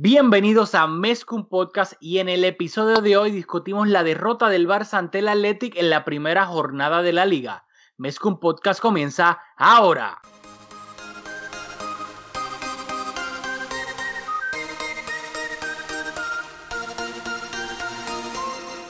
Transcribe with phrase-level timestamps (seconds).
[0.00, 4.96] Bienvenidos a Mescum Podcast y en el episodio de hoy discutimos la derrota del Barça
[4.96, 7.66] ante el Athletic en la primera jornada de la liga.
[7.96, 10.20] Mescum Podcast comienza ahora.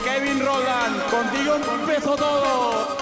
[0.05, 2.99] Kevin Roland, contigo empezó todo.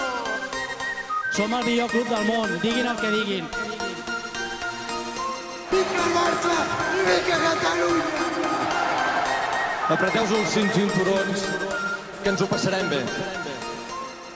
[1.33, 3.76] Som el millor club del món, diguin el que diguin.
[7.27, 8.05] Catalunya!
[9.87, 11.43] Apreteu-vos els cinc cinturons,
[12.23, 12.99] que ens ho passarem bé.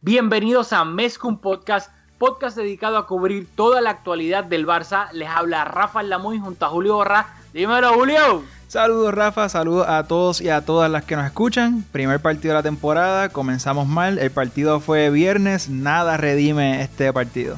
[0.02, 5.12] Bienvenidos a Mescum Podcast, podcast dedicado a cubrir toda la actualidad del Barça.
[5.13, 7.27] Les habla Rafa Lamuy junto a Julio Borra.
[7.53, 8.44] Dímelo, Julio.
[8.67, 11.84] Saludos Rafa, saludos a todos y a todas las que nos escuchan.
[11.91, 17.58] Primer partido de la temporada, comenzamos mal, el partido fue viernes, nada redime este partido.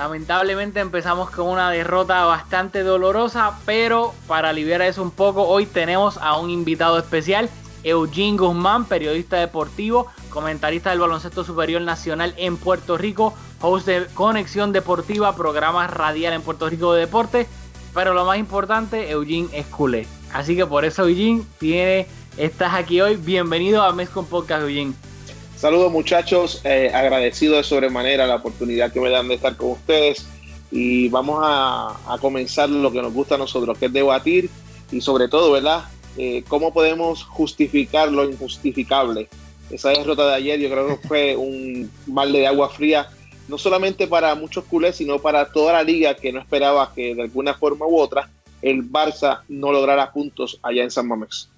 [0.00, 6.16] Lamentablemente empezamos con una derrota bastante dolorosa, pero para aliviar eso un poco, hoy tenemos
[6.16, 7.50] a un invitado especial,
[7.84, 14.72] Eugene Guzmán, periodista deportivo, comentarista del baloncesto superior nacional en Puerto Rico, host de Conexión
[14.72, 17.46] Deportiva, programa radial en Puerto Rico de deporte,
[17.92, 20.06] pero lo más importante, Eugene es culé.
[20.32, 22.06] Así que por eso, Eugene, tiene,
[22.38, 23.16] estás aquí hoy.
[23.16, 24.94] Bienvenido a Mes con Podcast, Eugene.
[25.60, 30.26] Saludos muchachos, eh, agradecido de sobremanera la oportunidad que me dan de estar con ustedes
[30.70, 34.48] y vamos a, a comenzar lo que nos gusta a nosotros, que es debatir
[34.90, 35.84] y sobre todo, ¿verdad?
[36.16, 39.28] Eh, ¿Cómo podemos justificar lo injustificable?
[39.68, 43.10] Esa derrota de ayer yo creo que fue un balde de agua fría,
[43.46, 47.20] no solamente para muchos culés, sino para toda la liga que no esperaba que de
[47.20, 48.30] alguna forma u otra
[48.62, 51.49] el Barça no lograra puntos allá en San Mamés.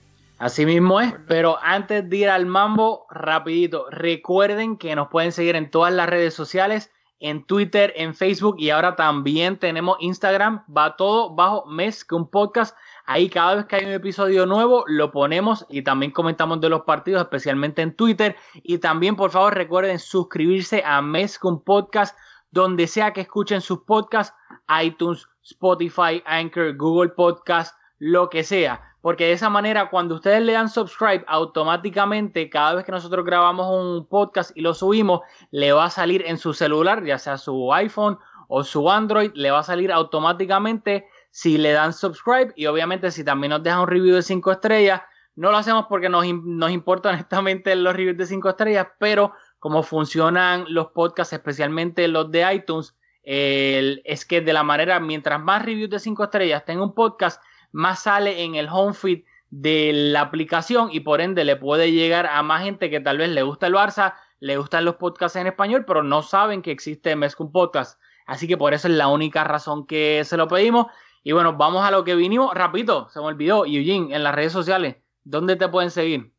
[0.43, 5.55] Así mismo es, pero antes de ir al mambo, rapidito, recuerden que nos pueden seguir
[5.55, 6.91] en todas las redes sociales,
[7.21, 12.29] en Twitter, en Facebook y ahora también tenemos Instagram, va todo bajo Mes que un
[12.29, 12.77] podcast.
[13.07, 16.81] Ahí cada vez que hay un episodio nuevo lo ponemos y también comentamos de los
[16.81, 18.34] partidos, especialmente en Twitter.
[18.65, 22.19] Y también por favor recuerden suscribirse a Mes Podcast,
[22.50, 24.37] donde sea que escuchen sus podcasts,
[24.83, 30.53] iTunes, Spotify, Anchor, Google Podcast, lo que sea porque de esa manera cuando ustedes le
[30.53, 35.21] dan subscribe automáticamente cada vez que nosotros grabamos un podcast y lo subimos
[35.51, 38.19] le va a salir en su celular ya sea su iPhone
[38.49, 42.53] o su Android le va a salir automáticamente si le dan subscribe.
[42.55, 45.01] Y obviamente si también nos dejan un review de 5 estrellas
[45.34, 49.83] no lo hacemos porque nos, nos importa honestamente los reviews de 5 estrellas pero como
[49.83, 55.89] funcionan los podcasts especialmente los de iTunes es que de la manera mientras más reviews
[55.89, 60.88] de 5 estrellas tenga un podcast más sale en el home feed de la aplicación
[60.93, 63.75] y por ende le puede llegar a más gente que tal vez le gusta el
[63.75, 68.00] Barça, le gustan los podcasts en español, pero no saben que existe Mezcum Podcast.
[68.27, 70.87] Así que por eso es la única razón que se lo pedimos.
[71.22, 72.55] Y bueno, vamos a lo que vinimos.
[72.55, 73.66] Rapidito, se me olvidó.
[73.66, 76.31] Eugene, en las redes sociales, ¿dónde te pueden seguir?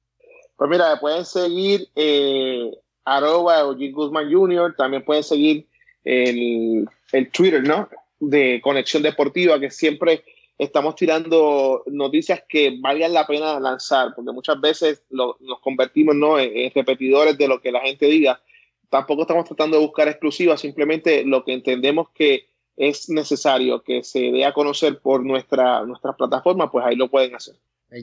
[0.57, 2.71] Pues mira, pueden seguir eh,
[3.05, 5.67] arroba Eugene Guzmán Jr., también pueden seguir
[6.03, 7.87] el, el Twitter, ¿no?
[8.19, 10.23] De Conexión Deportiva, que siempre
[10.57, 16.39] estamos tirando noticias que valgan la pena lanzar, porque muchas veces nos convertimos ¿no?
[16.39, 18.41] en, repetidores de lo que la gente diga.
[18.89, 24.19] Tampoco estamos tratando de buscar exclusivas, simplemente lo que entendemos que es necesario que se
[24.31, 27.55] dé a conocer por nuestra, nuestra plataforma, pues ahí lo pueden hacer.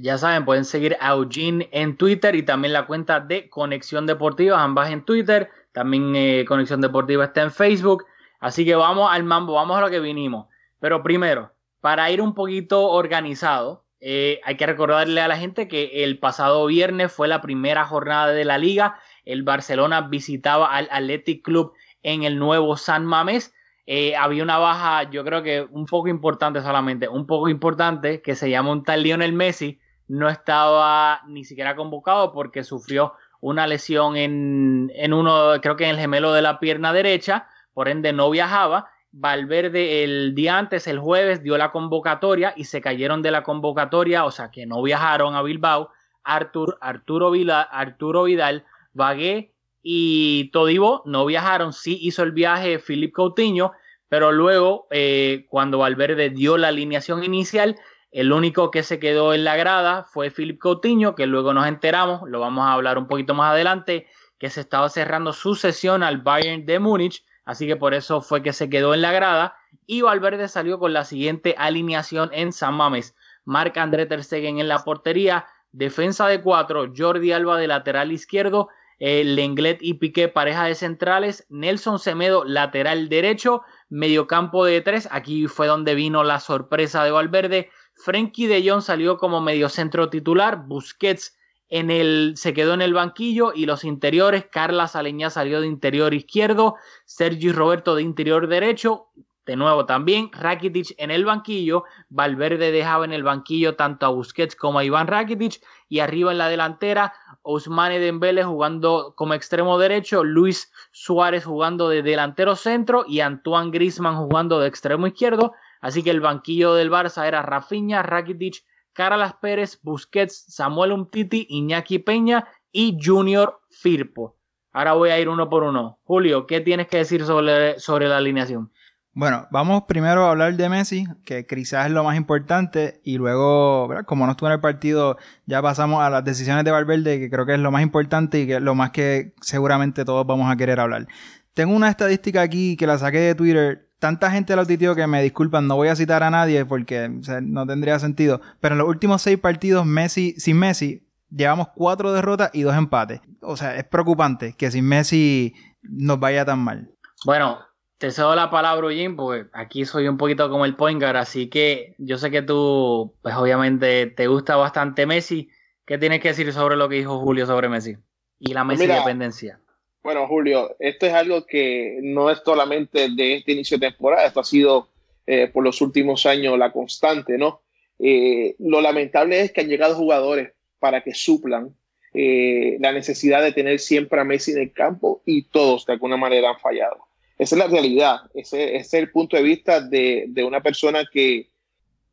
[0.02, 4.62] Ya saben, pueden seguir a Eugene en Twitter y también la cuenta de Conexión Deportiva,
[4.62, 5.50] ambas en Twitter.
[5.72, 8.04] También eh, Conexión Deportiva está en Facebook.
[8.38, 10.46] Así que vamos al mambo, vamos a lo que vinimos.
[10.78, 11.50] Pero primero,
[11.80, 16.66] para ir un poquito organizado, eh, hay que recordarle a la gente que el pasado
[16.66, 18.98] viernes fue la primera jornada de la liga.
[19.24, 23.54] El Barcelona visitaba al Athletic Club en el nuevo San Mamés.
[23.86, 28.34] Eh, había una baja, yo creo que un poco importante solamente, un poco importante, que
[28.34, 29.80] se llama un tal Lionel Messi.
[30.08, 35.90] No estaba ni siquiera convocado porque sufrió una lesión en, en uno, creo que en
[35.90, 41.00] el gemelo de la pierna derecha, por ende no viajaba Valverde el día antes, el
[41.00, 45.34] jueves, dio la convocatoria y se cayeron de la convocatoria, o sea que no viajaron
[45.34, 45.90] a Bilbao.
[46.22, 53.12] Artur, Arturo, Vila, Arturo Vidal, Bagué y Todibo no viajaron, sí hizo el viaje Philip
[53.12, 53.72] Coutinho,
[54.08, 57.76] pero luego eh, cuando Valverde dio la alineación inicial,
[58.10, 62.28] el único que se quedó en la grada fue Philip Coutinho, que luego nos enteramos,
[62.28, 64.06] lo vamos a hablar un poquito más adelante,
[64.38, 68.42] que se estaba cerrando su sesión al Bayern de Múnich Así que por eso fue
[68.42, 69.56] que se quedó en la grada.
[69.86, 73.14] Y Valverde salió con la siguiente alineación en San Mames.
[73.44, 75.46] Marc André Ter en la portería.
[75.72, 76.92] Defensa de cuatro.
[76.96, 78.68] Jordi Alba de lateral izquierdo.
[78.98, 81.46] Eh, Lenglet y Piqué pareja de centrales.
[81.48, 83.62] Nelson Semedo lateral derecho.
[83.88, 85.08] Mediocampo de tres.
[85.10, 87.70] Aquí fue donde vino la sorpresa de Valverde.
[87.94, 91.36] Frenkie de Jong salió como mediocentro titular, Busquets
[91.70, 96.12] en el, se quedó en el banquillo y los interiores, Carla Saleñá salió de interior
[96.12, 96.74] izquierdo,
[97.04, 99.06] Sergi Roberto de interior derecho,
[99.46, 104.54] de nuevo también Rakitic en el banquillo, Valverde dejaba en el banquillo tanto a Busquets
[104.54, 110.24] como a Iván Rakitic y arriba en la delantera Ousmane Dembele jugando como extremo derecho,
[110.24, 116.10] Luis Suárez jugando de delantero centro y Antoine Griezmann jugando de extremo izquierdo, así que
[116.10, 122.98] el banquillo del Barça era Rafinha, Rakitic, Carlas Pérez, Busquets, Samuel Umtiti, Iñaki Peña y
[123.02, 124.36] Junior Firpo.
[124.72, 125.98] Ahora voy a ir uno por uno.
[126.04, 128.70] Julio, ¿qué tienes que decir sobre, sobre la alineación?
[129.12, 133.88] Bueno, vamos primero a hablar de Messi, que quizás es lo más importante, y luego,
[134.06, 135.16] como no estuvo en el partido,
[135.46, 138.46] ya pasamos a las decisiones de Valverde, que creo que es lo más importante y
[138.46, 141.08] que es lo más que seguramente todos vamos a querer hablar.
[141.54, 143.89] Tengo una estadística aquí que la saqué de Twitter.
[144.00, 147.10] Tanta gente lo titió que me disculpan, no voy a citar a nadie porque
[147.42, 148.40] no tendría sentido.
[148.58, 153.20] Pero en los últimos seis partidos, Messi, sin Messi, llevamos cuatro derrotas y dos empates.
[153.42, 156.90] O sea, es preocupante que sin Messi nos vaya tan mal.
[157.26, 157.58] Bueno,
[157.98, 161.94] te cedo la palabra, Jim, porque aquí soy un poquito como el poingar, así que
[161.98, 165.50] yo sé que tú, pues obviamente te gusta bastante Messi.
[165.84, 167.98] ¿Qué tienes que decir sobre lo que dijo Julio sobre Messi
[168.38, 169.60] y la pues Messi dependencia?
[170.02, 174.40] Bueno, Julio, esto es algo que no es solamente de este inicio de temporada, esto
[174.40, 174.88] ha sido
[175.26, 177.60] eh, por los últimos años la constante, ¿no?
[177.98, 181.76] Eh, lo lamentable es que han llegado jugadores para que suplan
[182.14, 186.16] eh, la necesidad de tener siempre a Messi en el campo y todos de alguna
[186.16, 186.96] manera han fallado.
[187.38, 191.50] Esa es la realidad, ese, es el punto de vista de, una persona que,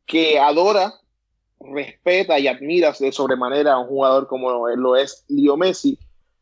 [0.04, 0.92] que adora,
[1.58, 5.98] respeta y admira de sobremanera a un jugador como lo es Leo Messi,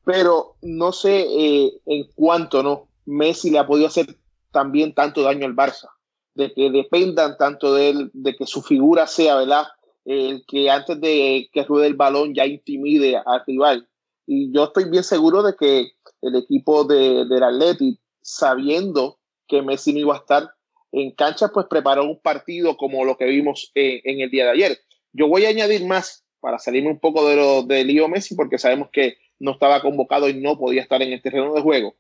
[0.06, 4.06] pero no sé eh, en cuánto no Messi le ha podido hacer
[4.52, 5.88] también tanto daño al Barça,
[6.36, 9.64] de que dependan tanto de él, de que su figura sea, ¿verdad?
[10.04, 13.88] El que antes de que ruede el balón ya intimide al rival.
[14.28, 15.88] Y yo estoy bien seguro de que
[16.22, 19.18] el equipo de, del Atleti sabiendo
[19.48, 20.50] que Messi no iba a estar
[20.92, 24.50] en cancha, pues preparó un partido como lo que vimos eh, en el día de
[24.50, 24.78] ayer.
[25.12, 28.56] Yo voy a añadir más para salirme un poco de lo de Leo Messi, porque
[28.56, 31.96] sabemos que no estaba convocado y no podía estar en este terreno de juego.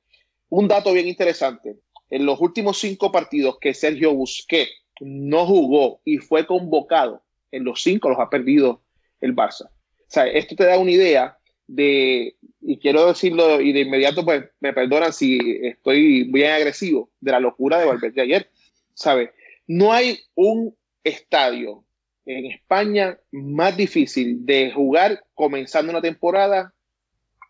[0.48, 1.76] Un dato bien interesante.
[2.10, 7.82] En los últimos cinco partidos que Sergio Busquets no jugó y fue convocado, en los
[7.82, 8.82] cinco los ha perdido
[9.20, 9.66] el Barça.
[9.66, 14.44] O sea, esto te da una idea de, y quiero decirlo y de inmediato, pues
[14.60, 18.50] me perdonan si estoy bien agresivo, de la locura de Valverde ayer.
[18.94, 19.30] ¿Sabes?
[19.66, 21.84] No hay un estadio
[22.24, 26.74] en España más difícil de jugar comenzando una temporada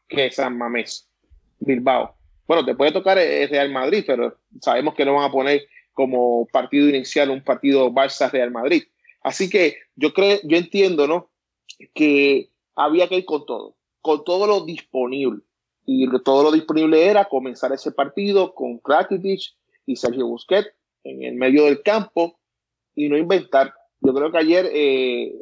[0.09, 1.09] que San Mamés,
[1.61, 2.15] Bilbao.
[2.47, 6.47] Bueno, te puede tocar el Real Madrid, pero sabemos que no van a poner como
[6.53, 8.85] partido inicial un partido Barça-Real Madrid.
[9.23, 11.31] Así que yo creo, yo entiendo, ¿no?
[11.95, 13.77] Que había que ir con todo
[14.07, 15.43] con todo lo disponible.
[15.85, 19.41] Y todo lo disponible era comenzar ese partido con Krakitic
[19.85, 20.69] y Sergio Busquets
[21.03, 22.39] en el medio del campo
[22.95, 23.75] y no inventar.
[24.01, 25.33] Yo creo que ayer eh,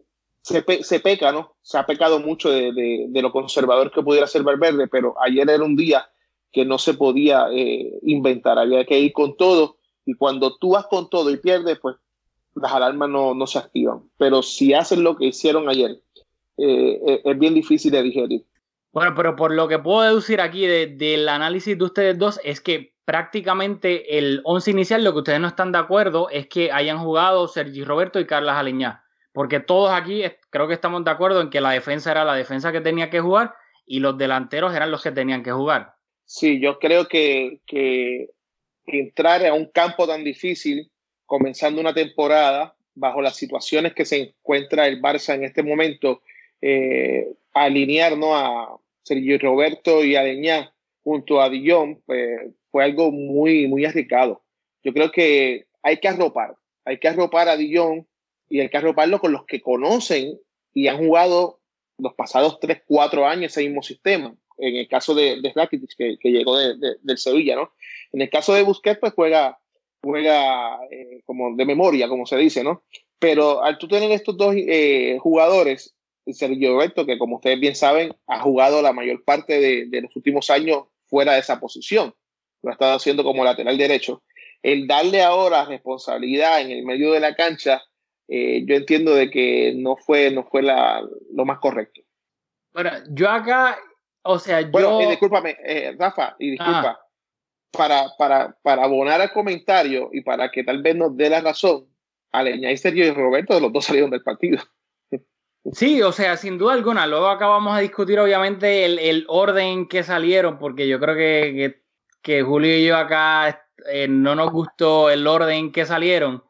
[0.44, 1.56] se, peca, ¿no?
[1.62, 5.74] Se ha pecado mucho de, lo conservador que pudiera ser Valverde, pero ayer era un
[5.74, 6.06] día
[6.52, 10.86] que no se podía eh, inventar, había que ir con todo y cuando tú vas
[10.86, 11.96] con todo y pierdes, pues
[12.54, 14.02] las alarmas no, no se activan.
[14.18, 15.98] Pero si hacen lo que hicieron ayer,
[16.58, 18.44] eh, es bien difícil de digerir.
[18.92, 22.94] Bueno, pero por lo que puedo deducir aquí del análisis de ustedes dos es que
[23.06, 27.48] prácticamente el 11 inicial, lo que ustedes no están de acuerdo es que hayan jugado
[27.48, 29.03] Sergi Roberto y Carlas Aleñá.
[29.34, 32.70] Porque todos aquí creo que estamos de acuerdo en que la defensa era la defensa
[32.70, 33.52] que tenía que jugar
[33.84, 35.94] y los delanteros eran los que tenían que jugar.
[36.24, 38.30] Sí, yo creo que, que
[38.86, 40.88] entrar a un campo tan difícil,
[41.26, 46.22] comenzando una temporada, bajo las situaciones que se encuentra el Barça en este momento,
[46.60, 48.36] eh, alinear ¿no?
[48.36, 50.72] a, Sergio Roberto y Adeñá
[51.02, 54.42] junto a Dillon, pues, fue algo muy, muy arriesgado.
[54.84, 58.06] Yo creo que hay que arropar, hay que arropar a Dillon
[58.48, 60.38] y hay que arroparlo con los que conocen
[60.72, 61.60] y han jugado
[61.98, 64.34] los pasados 3, 4 años ese mismo sistema.
[64.58, 67.72] En el caso de, de Rakitic, que, que llegó de, del Sevilla, ¿no?
[68.12, 69.58] En el caso de Busquets, pues juega,
[70.02, 72.84] juega eh, como de memoria, como se dice, ¿no?
[73.18, 75.94] Pero al tú tener estos dos eh, jugadores
[76.32, 80.48] Sergio Roberto, que como ustedes bien saben, ha jugado la mayor parte de, los últimos
[80.50, 82.14] años fuera de esa posición.
[82.62, 84.22] Lo ha estado haciendo como lateral derecho.
[84.62, 87.82] El darle ahora responsabilidad en el medio de la cancha,
[88.28, 91.02] eh, yo entiendo de que no fue, no fue la,
[91.32, 92.00] lo más correcto.
[92.72, 93.78] Bueno, yo acá,
[94.22, 94.70] o sea, yo...
[94.70, 97.00] Bueno, y discúlpame, eh, Rafa, y disculpa,
[97.70, 101.86] para, para, para abonar al comentario y para que tal vez nos dé la razón,
[102.32, 104.62] Aleña y Sergio Roberto, los dos salieron del partido.
[105.72, 107.06] Sí, o sea, sin duda alguna.
[107.06, 111.80] Luego acabamos a discutir, obviamente, el, orden que salieron, porque yo creo que,
[112.20, 116.44] que, Julio y yo acá eh, no nos gustó el orden que salieron.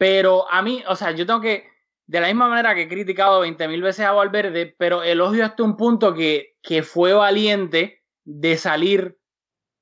[0.00, 1.68] Pero a mí, o sea, yo tengo que,
[2.06, 5.76] de la misma manera que he criticado 20.000 veces a Valverde, pero elogio hasta un
[5.76, 9.18] punto que, que fue valiente de salir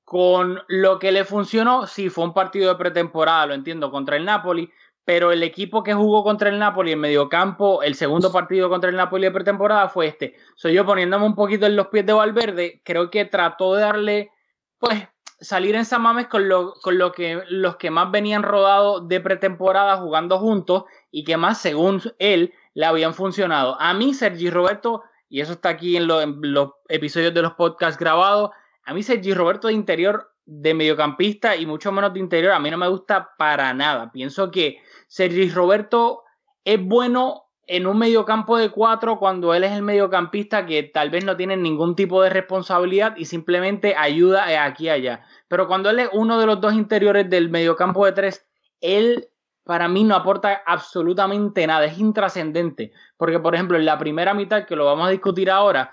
[0.03, 1.87] con lo que le funcionó.
[1.87, 4.69] Sí, fue un partido de pretemporada, lo entiendo, contra el Napoli,
[5.05, 8.97] pero el equipo que jugó contra el Napoli en mediocampo, el segundo partido contra el
[8.97, 10.35] Napoli de pretemporada fue este.
[10.57, 14.31] Soy yo poniéndome un poquito en los pies de Valverde, creo que trató de darle,
[14.79, 15.07] pues,
[15.41, 19.19] salir en San Mames con, lo, con lo que los que más venían rodados de
[19.21, 23.79] pretemporada jugando juntos y que más, según él, le habían funcionado.
[23.79, 27.99] A mí, Sergi Roberto, y eso está aquí en, en los episodios de los podcasts
[27.99, 28.51] grabados,
[28.83, 32.71] a mí Sergi Roberto de interior, de mediocampista y mucho menos de interior, a mí
[32.71, 34.11] no me gusta para nada.
[34.11, 36.23] Pienso que Sergi Roberto
[36.65, 41.23] es bueno en un mediocampo de cuatro cuando él es el mediocampista que tal vez
[41.23, 45.23] no tiene ningún tipo de responsabilidad y simplemente ayuda aquí y allá.
[45.47, 48.49] Pero cuando él es uno de los dos interiores del mediocampo de tres,
[48.81, 49.29] él
[49.63, 52.91] para mí no aporta absolutamente nada, es intrascendente.
[53.17, 55.91] Porque, por ejemplo, en la primera mitad, que lo vamos a discutir ahora,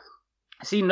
[0.63, 0.83] sí,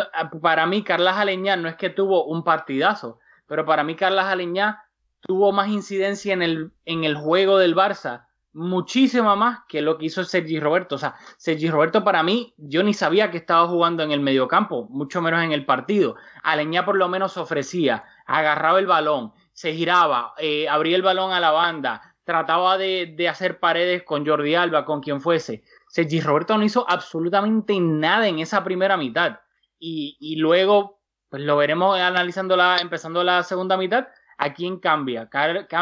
[0.43, 4.85] para mí Carlas Aleñá no es que tuvo un partidazo, pero para mí Carlas Aleñá
[5.21, 8.24] tuvo más incidencia en el, en el juego del Barça,
[8.55, 10.95] muchísima más que lo que hizo Sergi Roberto.
[10.95, 14.87] O sea, Sergi Roberto para mí, yo ni sabía que estaba jugando en el mediocampo,
[14.89, 16.17] mucho menos en el partido.
[16.43, 21.41] Aleñá por lo menos ofrecía, agarraba el balón, se giraba, eh, abría el balón a
[21.41, 25.65] la banda, trataba de, de, hacer paredes con Jordi Alba, con quien fuese.
[25.89, 29.41] Sergi Roberto no hizo absolutamente nada en esa primera mitad.
[29.79, 34.07] Y, y luego, pues lo veremos analizando la, empezando la segunda mitad,
[34.39, 35.29] ¿a quién cambia?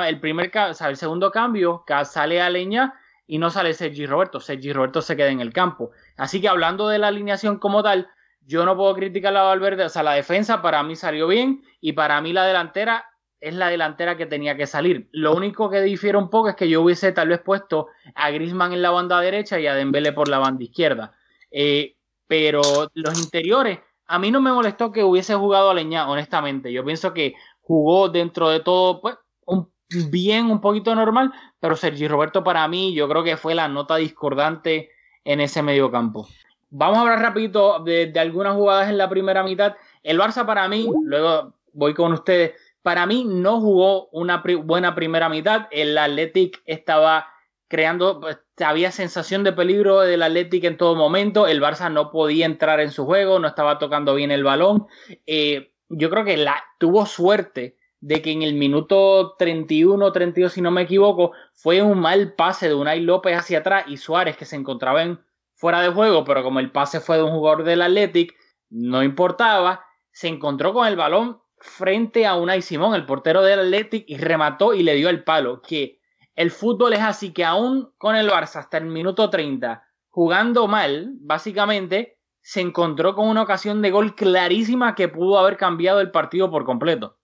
[0.07, 2.95] El primer, el segundo cambio sale a Leña
[3.27, 4.41] y no sale Sergi Roberto.
[4.41, 5.91] Sergi Roberto se queda en el campo.
[6.17, 8.09] Así que hablando de la alineación como tal,
[8.45, 9.85] yo no puedo criticar a Valverde.
[9.85, 13.07] O sea, la defensa para mí salió bien y para mí la delantera
[13.41, 15.09] es la delantera que tenía que salir.
[15.11, 18.73] Lo único que difiere un poco es que yo hubiese tal vez puesto a Grisman
[18.73, 21.13] en la banda derecha y a Dembele por la banda izquierda.
[21.51, 21.97] Eh,
[22.29, 22.63] pero
[22.95, 26.73] los interiores, a mí no me molestó que hubiese jugado a Leña, honestamente.
[26.73, 29.17] Yo pienso que jugó dentro de todo, pues,
[29.47, 29.71] un,
[30.11, 33.97] bien, un poquito normal, pero Sergi Roberto para mí yo creo que fue la nota
[33.97, 34.91] discordante
[35.25, 36.29] en ese medio campo.
[36.71, 39.77] Vamos a hablar rapidito de, algunas jugadas en la primera mitad.
[40.03, 42.53] El Barça para mí, luego voy con ustedes,
[42.83, 45.69] para mí no jugó una buena primera mitad.
[45.71, 47.29] El Athletic estaba
[47.69, 51.47] creando, pues, había sensación de peligro del Athletic en todo momento.
[51.47, 54.87] El Barça no podía entrar en su juego, no estaba tocando bien el balón.
[55.27, 60.61] Eh, yo creo que la, tuvo suerte de que en el minuto 31 32, si
[60.61, 64.45] no me equivoco, fue un mal pase de Unai López hacia atrás y Suárez que
[64.45, 65.21] se encontraba
[65.55, 68.35] fuera de juego, pero como el pase fue de un jugador del Athletic,
[68.71, 74.05] no importaba, se encontró con el balón frente a Unai Simón, el portero del Athletic,
[74.09, 75.63] y remató y le dio el palo.
[75.63, 76.01] Que
[76.35, 81.13] el fútbol es así que aún con el Barça hasta el minuto 30, jugando mal,
[81.21, 86.51] básicamente, se encontró con una ocasión de gol clarísima que pudo haber cambiado el partido
[86.51, 87.19] por completo.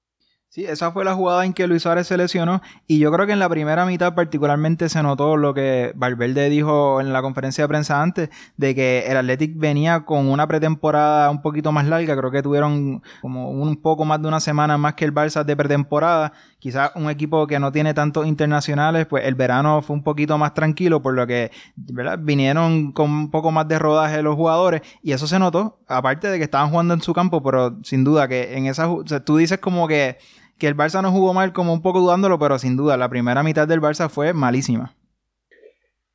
[0.51, 3.35] Sí, esa fue la jugada en que Luis Suárez se lesionó y yo creo que
[3.35, 7.69] en la primera mitad particularmente se notó lo que Valverde dijo en la conferencia de
[7.69, 12.31] prensa antes, de que el Athletic venía con una pretemporada un poquito más larga, creo
[12.31, 16.33] que tuvieron como un poco más de una semana más que el Barça de pretemporada,
[16.59, 20.55] quizás un equipo que no tiene tantos internacionales, pues el verano fue un poquito más
[20.55, 22.19] tranquilo, por lo que ¿verdad?
[22.23, 26.39] vinieron con un poco más de rodaje los jugadores y eso se notó, aparte de
[26.39, 28.89] que estaban jugando en su campo, pero sin duda que en esa,
[29.27, 30.17] tú dices como que
[30.59, 33.43] que el Barça no jugó mal, como un poco dudándolo, pero sin duda, la primera
[33.43, 34.95] mitad del Barça fue malísima.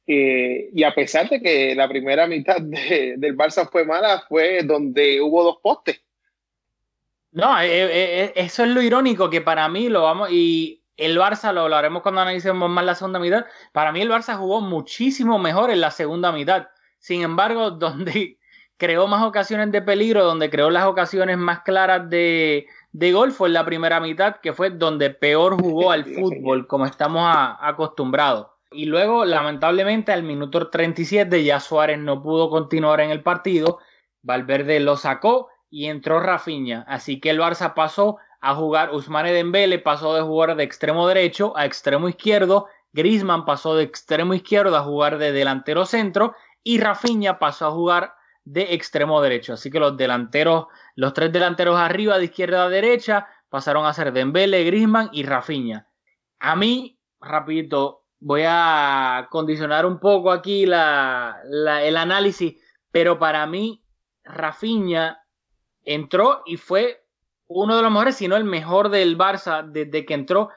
[0.05, 5.21] Eh, y a pesar de que la primera mitad del Barça fue mala, fue donde
[5.21, 6.01] hubo dos postes.
[7.31, 11.53] No, eh, eh, eso es lo irónico, que para mí lo vamos, y el Barça,
[11.53, 15.71] lo hablaremos cuando analicemos más la segunda mitad, para mí el Barça jugó muchísimo mejor
[15.71, 16.67] en la segunda mitad.
[16.99, 18.37] Sin embargo, donde
[18.77, 23.49] creó más ocasiones de peligro, donde creó las ocasiones más claras de, de gol fue
[23.49, 27.23] en la primera mitad, que fue donde peor jugó al fútbol, como estamos
[27.59, 28.47] acostumbrados.
[28.71, 33.79] Y luego, lamentablemente, al minuto 37 ya Suárez no pudo continuar en el partido.
[34.21, 36.85] Valverde lo sacó y entró Rafinha.
[36.87, 41.55] Así que el Barça pasó a jugar, Usmane Dembele pasó de jugar de extremo derecho
[41.57, 42.67] a extremo izquierdo.
[42.93, 46.35] Griezmann pasó de extremo izquierdo a jugar de delantero centro.
[46.63, 48.13] Y Rafinha pasó a jugar
[48.45, 49.53] de extremo derecho.
[49.53, 54.11] Así que los delanteros, los tres delanteros arriba, de izquierda a derecha, pasaron a ser
[54.11, 55.87] Dembele, Griezmann y Rafinha.
[56.39, 61.41] A mí, rapidito, voy a condicionar un poco aquí la,
[61.81, 62.55] el análisis,
[62.91, 63.83] pero para mí
[64.23, 65.23] Rafinha
[65.83, 67.05] entró y fue
[67.47, 70.49] uno de los mejores, si no el mejor del Barça desde que entró.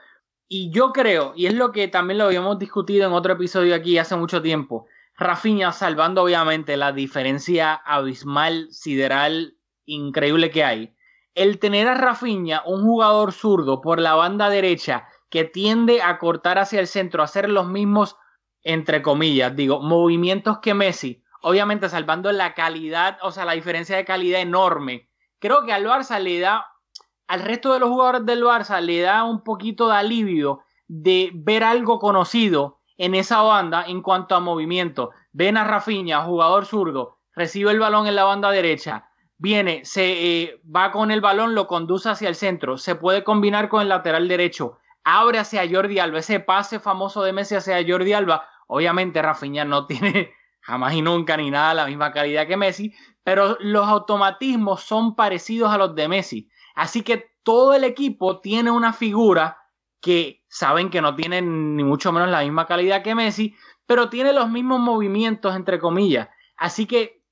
[0.48, 3.98] Y yo creo, y es lo que también lo habíamos discutido en otro episodio aquí
[3.98, 4.86] hace mucho tiempo,
[5.18, 9.56] Rafinha salvando obviamente la diferencia abismal, sideral,
[9.86, 10.94] increíble que hay.
[11.34, 16.58] El tener a Rafinha, un jugador zurdo por la banda derecha que tiende a cortar
[16.58, 18.16] hacia el centro, a hacer los mismos,
[18.62, 24.04] entre comillas, digo, movimientos que Messi, obviamente salvando la calidad, o sea, la diferencia de
[24.04, 25.08] calidad enorme.
[25.38, 26.66] Creo que al Barça le da,
[27.26, 31.64] al resto de los jugadores del Barça le da un poquito de alivio de ver
[31.64, 35.10] algo conocido en esa banda en cuanto a movimiento.
[35.32, 40.60] Ven a Rafinha, jugador zurdo, recibe el balón en la banda derecha, viene, se eh,
[40.64, 44.28] va con el balón, lo conduce hacia el centro, se puede combinar con el lateral
[44.28, 48.48] derecho, abre hacia Jordi Alba, ese pase famoso de Messi hacia Jordi Alba.
[48.66, 53.56] Obviamente Rafinha no tiene jamás y nunca ni nada la misma calidad que Messi, pero
[53.60, 56.48] los automatismos son parecidos a los de Messi.
[56.74, 59.58] Así que todo el equipo tiene una figura
[60.06, 64.32] que saben que no tiene ni mucho menos la misma calidad que Messi, pero tiene
[64.32, 66.28] los mismos movimientos, entre comillas.
[66.56, 67.24] Así que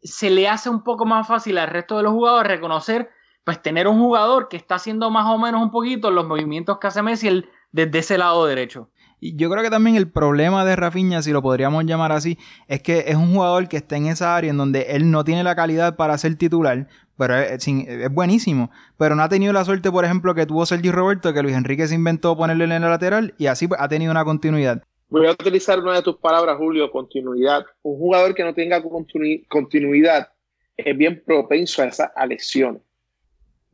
[0.00, 3.10] se le hace un poco más fácil al resto de los jugadores reconocer,
[3.42, 6.86] pues tener un jugador que está haciendo más o menos un poquito los movimientos que
[6.86, 8.90] hace Messi desde ese lado derecho.
[9.20, 12.82] Y yo creo que también el problema de Rafinha, si lo podríamos llamar así, es
[12.82, 15.54] que es un jugador que está en esa área en donde él no tiene la
[15.54, 17.62] calidad para ser titular, pero es,
[18.10, 18.70] buenísimo.
[18.96, 21.86] Pero no ha tenido la suerte, por ejemplo, que tuvo Sergio Roberto, que Luis Enrique
[21.86, 24.82] se inventó ponerle en la lateral y así ha tenido una continuidad.
[25.10, 27.66] Voy a utilizar una de tus palabras, Julio, continuidad.
[27.82, 28.82] Un jugador que no tenga
[29.48, 30.28] continuidad
[30.76, 32.82] es bien propenso a esa lesión.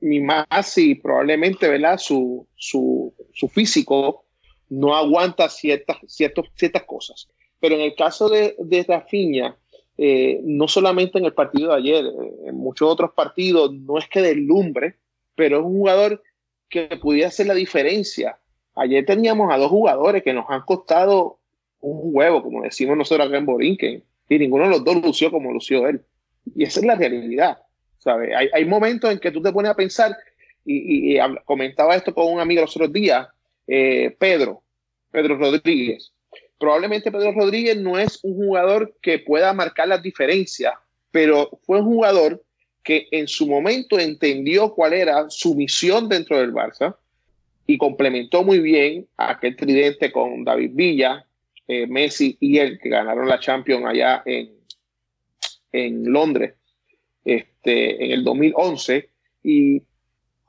[0.01, 1.99] Ni más si probablemente ¿verdad?
[1.99, 4.26] Su, su, su físico
[4.69, 7.29] no aguanta ciertas, ciertas, ciertas cosas.
[7.61, 9.57] Pero en el caso de, de Rafinha,
[9.99, 14.09] eh, no solamente en el partido de ayer, eh, en muchos otros partidos, no es
[14.09, 14.97] que deslumbre,
[15.35, 16.23] pero es un jugador
[16.69, 18.39] que pudiera hacer la diferencia
[18.77, 21.39] Ayer teníamos a dos jugadores que nos han costado
[21.81, 25.51] un huevo, como decimos nosotros acá en Borinquen, y ninguno de los dos lució como
[25.51, 26.03] lució él.
[26.55, 27.59] Y esa es la realidad.
[27.99, 28.37] ¿sabe?
[28.37, 30.15] Hay, hay momentos en que tú te pones a pensar,
[30.67, 33.27] y, comentaba esto con un amigo los otros días,
[33.67, 34.63] eh, Pedro,
[35.11, 36.13] Pedro Rodríguez.
[36.59, 40.75] Probablemente Pedro Rodríguez no es un jugador que pueda marcar las diferencias,
[41.11, 42.43] pero fue un jugador
[42.83, 46.97] que en su momento entendió cuál era su misión dentro del Barça,
[47.67, 51.27] y complementó muy bien a aquel tridente con David Villa,
[51.67, 54.53] eh, Messi y él, que ganaron la Champions allá en,
[55.73, 56.55] en Londres
[57.25, 59.11] este, en el 2011.
[59.43, 59.83] ¿Y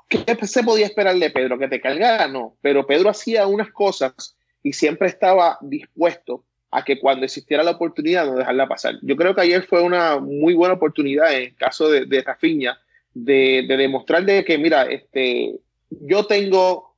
[0.07, 1.59] qué se podía esperar de Pedro?
[1.59, 2.27] ¿Que te cargara?
[2.27, 7.71] No, pero Pedro hacía unas cosas y siempre estaba dispuesto a que cuando existiera la
[7.71, 8.95] oportunidad no dejarla pasar.
[9.01, 12.23] Yo creo que ayer fue una muy buena oportunidad en el caso de, de
[13.13, 16.95] de, de demostrar de que, mira, este, yo tengo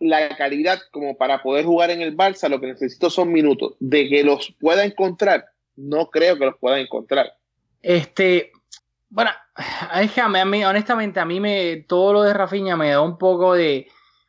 [0.00, 3.74] la calidad como para poder jugar en el Barça, lo que necesito son minutos.
[3.78, 5.44] De que los pueda encontrar,
[5.76, 7.34] no creo que los pueda encontrar.
[7.82, 8.50] Este,
[9.10, 9.30] bueno,
[9.94, 13.54] déjame, a mí, honestamente, a mí me, todo lo de Rafinha me da un poco
[13.54, 13.88] de,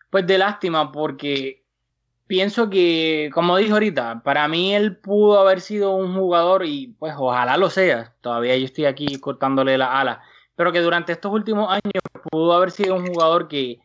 [0.09, 1.63] pues de lástima porque
[2.27, 7.13] pienso que, como dijo ahorita, para mí él pudo haber sido un jugador y pues
[7.17, 10.21] ojalá lo sea, todavía yo estoy aquí cortándole la ala,
[10.55, 13.79] pero que durante estos últimos años pudo haber sido un jugador que,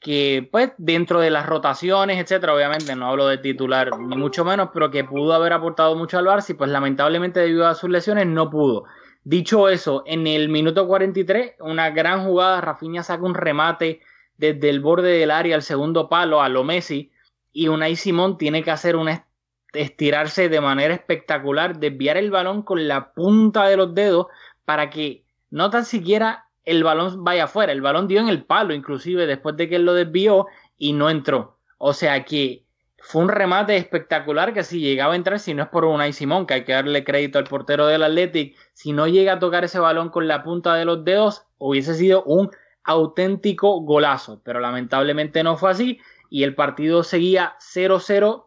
[0.00, 4.70] que pues dentro de las rotaciones, etcétera, obviamente no hablo de titular ni mucho menos,
[4.74, 8.26] pero que pudo haber aportado mucho al Barça y pues lamentablemente debido a sus lesiones
[8.26, 8.84] no pudo.
[9.24, 14.00] Dicho eso, en el minuto 43, una gran jugada, Rafinha saca un remate
[14.36, 17.12] desde el borde del área al segundo palo a lo Messi
[17.52, 19.08] y Unai Simón tiene que hacer un
[19.72, 24.26] estirarse de manera espectacular, desviar el balón con la punta de los dedos
[24.64, 27.72] para que no tan siquiera el balón vaya afuera.
[27.72, 31.10] El balón dio en el palo, inclusive después de que él lo desvió y no
[31.10, 31.58] entró.
[31.78, 32.61] O sea que
[33.04, 36.46] fue un remate espectacular que si llegaba a entrar, si no es por Unai Simón,
[36.46, 39.80] que hay que darle crédito al portero del Athletic, si no llega a tocar ese
[39.80, 42.50] balón con la punta de los dedos, hubiese sido un
[42.84, 44.40] auténtico golazo.
[44.44, 48.46] Pero lamentablemente no fue así y el partido seguía 0-0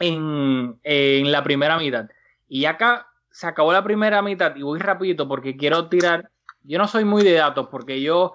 [0.00, 2.08] en, en la primera mitad.
[2.46, 6.30] Y acá se acabó la primera mitad y voy rapidito porque quiero tirar
[6.66, 8.34] yo no soy muy de datos porque yo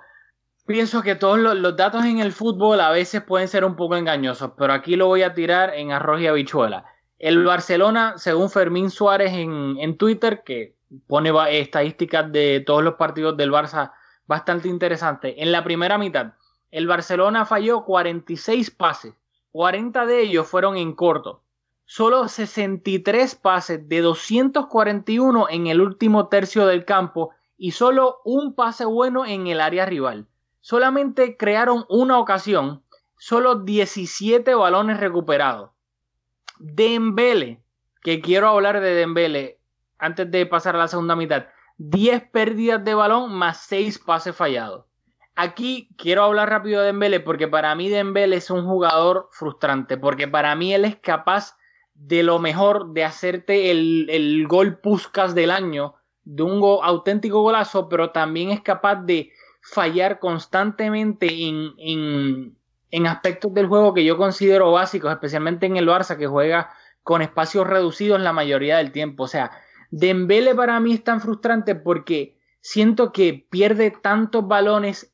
[0.66, 4.52] pienso que todos los, datos en el fútbol a veces pueden ser un poco engañosos,
[4.58, 6.86] pero aquí lo voy a tirar en arroz y habichuela.
[7.20, 10.76] El Barcelona, según Fermín Suárez en, en Twitter, que
[11.08, 13.92] pone estadísticas de todos los partidos del Barça
[14.26, 15.42] bastante interesante.
[15.42, 16.34] En la primera mitad,
[16.72, 19.14] el Barcelona falló 46 pases,
[19.52, 21.44] 40 de ellos fueron en corto.
[21.86, 28.86] solo 63 pases de 241 en el último tercio del campo y solo un pase
[28.86, 30.28] bueno en el área rival.
[30.62, 32.84] Solamente crearon una ocasión,
[33.18, 35.72] solo 17 balones recuperados.
[36.60, 37.64] Dembele,
[38.04, 39.60] que quiero hablar de Dembele
[39.98, 41.46] antes de pasar a la segunda mitad,
[41.78, 44.86] 10 pérdidas de balón más 6 pases fallados.
[45.36, 50.28] Aquí quiero hablar rápido de Dembele porque para mí Dembele es un jugador frustrante, porque
[50.28, 51.58] para mí él es capaz
[51.96, 57.90] de lo mejor de hacerte el, el gol Puskas del año, de un auténtico golazo,
[57.90, 62.58] pero también es capaz de fallar constantemente en, en,
[62.92, 66.72] en aspectos del juego que yo considero básicos, especialmente en el Barça que juega
[67.04, 69.24] con espacios reducidos la mayoría del tiempo.
[69.24, 69.52] O sea,
[69.92, 75.14] Dembele para mí es tan frustrante porque siento que pierde tantos balones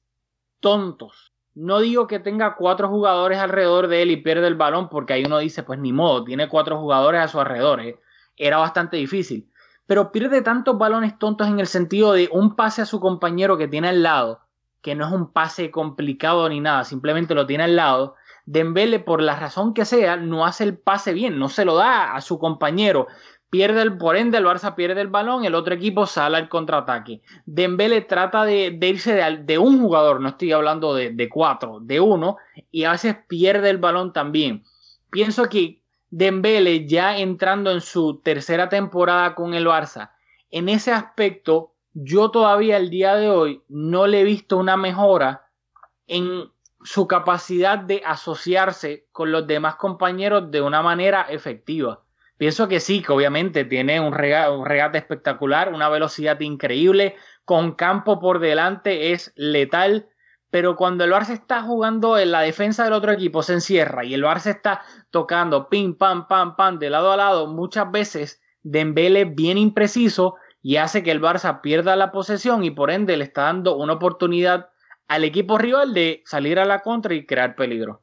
[0.60, 1.34] tontos.
[1.56, 5.26] No digo que tenga cuatro jugadores alrededor de él y pierde el balón porque ahí
[5.26, 7.82] uno dice, pues ni modo, tiene cuatro jugadores a su alrededor.
[7.82, 8.00] ¿eh?
[8.36, 9.52] Era bastante difícil.
[9.88, 13.68] Pero pierde tantos balones tontos en el sentido de un pase a su compañero que
[13.68, 14.42] tiene al lado,
[14.82, 18.16] que no es un pase complicado ni nada, simplemente lo tiene al lado.
[18.46, 22.14] Dembele, por la razón que sea, no hace el pase bien, no se lo da
[22.14, 23.08] a su compañero
[23.50, 27.22] pierde el, por ende el Barça pierde el balón, el otro equipo sale al contraataque.
[27.46, 32.38] Dembele trata de, irse de, un jugador, no estoy hablando de, de, cuatro, de uno,
[32.72, 34.64] y a veces pierde el balón también.
[35.10, 35.77] Pienso que
[36.10, 40.12] Dembele ya entrando en su tercera temporada con el Barça,
[40.50, 45.50] en ese aspecto, yo todavía el día de hoy no le he visto una mejora
[46.06, 46.50] en
[46.84, 52.04] su capacidad de asociarse con los demás compañeros de una manera efectiva.
[52.38, 57.16] Pienso que sí, que obviamente tiene un, regate espectacular, una velocidad increíble,
[57.46, 60.08] con campo por delante es letal,
[60.50, 64.14] pero cuando el Barça está jugando en la defensa del otro equipo se encierra y
[64.14, 64.82] el Barça está
[65.12, 70.76] tocando pim pam pam pam de lado a lado, muchas veces Dembele bien impreciso y
[70.76, 74.70] hace que el Barça pierda la posesión y por ende le está dando una oportunidad
[75.08, 78.02] al equipo rival de salir a la contra y crear peligro.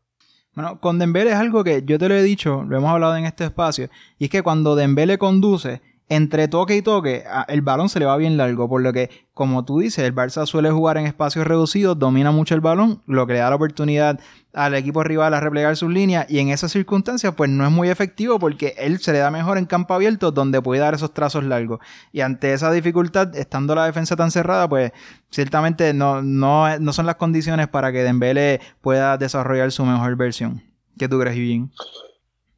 [0.55, 3.27] Bueno, con Dembele es algo que yo te lo he dicho, lo hemos hablado en
[3.27, 7.99] este espacio, y es que cuando Dembele conduce, entre toque y toque, el balón se
[7.99, 11.07] le va bien largo, por lo que, como tú dices, el Barça suele jugar en
[11.07, 14.21] espacios reducidos, domina mucho el balón, lo que le da la oportunidad
[14.53, 17.89] al equipo rival a replegar sus líneas, y en esas circunstancias, pues no es muy
[17.89, 21.43] efectivo porque él se le da mejor en campo abierto, donde puede dar esos trazos
[21.43, 21.81] largos.
[22.13, 24.93] Y ante esa dificultad, estando la defensa tan cerrada, pues
[25.31, 30.63] ciertamente no, no, no son las condiciones para que Dembele pueda desarrollar su mejor versión.
[30.99, 31.73] ¿Qué tú crees, bien?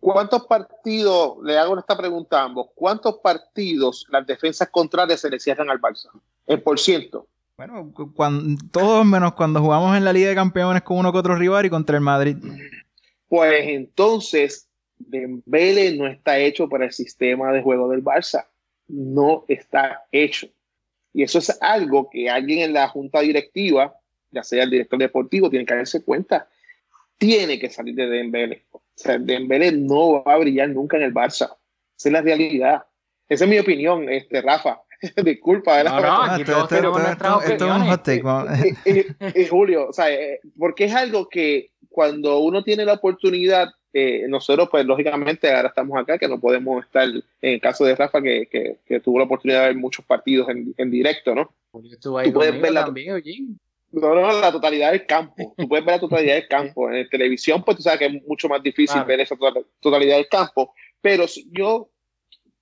[0.06, 5.40] ¿Cuántos partidos, le hago esta pregunta a ambos, cuántos partidos las defensas contrarias se le
[5.40, 6.10] cierran al Barça?
[6.46, 7.26] En por ciento.
[7.56, 11.34] Bueno, cuando, todos menos cuando jugamos en la Liga de Campeones con uno que otro
[11.34, 12.36] rival y contra el Madrid.
[13.26, 18.46] Pues entonces, Dembele no está hecho para el sistema de juego del Barça.
[18.86, 20.46] No está hecho.
[21.14, 23.92] Y eso es algo que alguien en la junta directiva,
[24.30, 26.48] ya sea el director deportivo, tiene que darse cuenta.
[27.18, 28.66] Tiene que salir de Dembele.
[28.96, 31.54] O sea, Dembélé no va a brillar nunca en el Barça.
[31.96, 32.84] Esa es la realidad.
[33.28, 34.80] Esa es mi opinión, este, Rafa.
[35.24, 35.82] Disculpa.
[35.84, 37.00] No, no, aquí todos tenemos
[39.50, 44.68] Julio, o sea, eh, porque es algo que cuando uno tiene la oportunidad, eh, nosotros,
[44.70, 48.46] pues lógicamente, ahora estamos acá, que no podemos estar, en el caso de Rafa, que,
[48.46, 51.50] que, que tuvo la oportunidad de ver muchos partidos en, en directo, ¿no?
[52.00, 53.22] Tú puedes ver la, también,
[54.00, 55.54] no, no, la totalidad del campo.
[55.56, 56.90] Tú puedes ver la totalidad del campo.
[56.90, 59.36] En televisión, pues tú sabes que es mucho más difícil ver esa
[59.80, 60.74] totalidad del campo.
[61.00, 61.90] Pero yo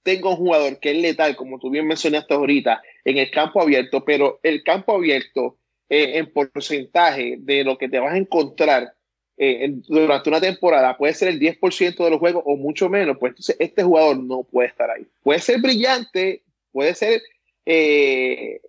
[0.03, 4.05] tengo un jugador que es letal, como tú bien mencionaste ahorita, en el campo abierto,
[4.05, 5.57] pero el campo abierto
[5.89, 8.95] eh, en porcentaje de lo que te vas a encontrar
[9.37, 13.31] eh, durante una temporada puede ser el 10% de los juegos o mucho menos, pues
[13.31, 15.07] entonces este jugador no puede estar ahí.
[15.23, 16.43] Puede ser brillante,
[16.73, 17.21] puede ser
[17.67, 18.61] eh,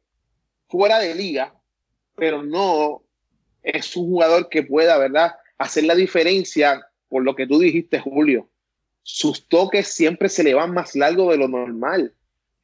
[0.67, 1.54] fuera de liga,
[2.15, 3.03] pero no
[3.63, 8.49] es un jugador que pueda, ¿verdad?, hacer la diferencia por lo que tú dijiste, Julio.
[9.03, 12.13] Sus toques siempre se le van más largo de lo normal.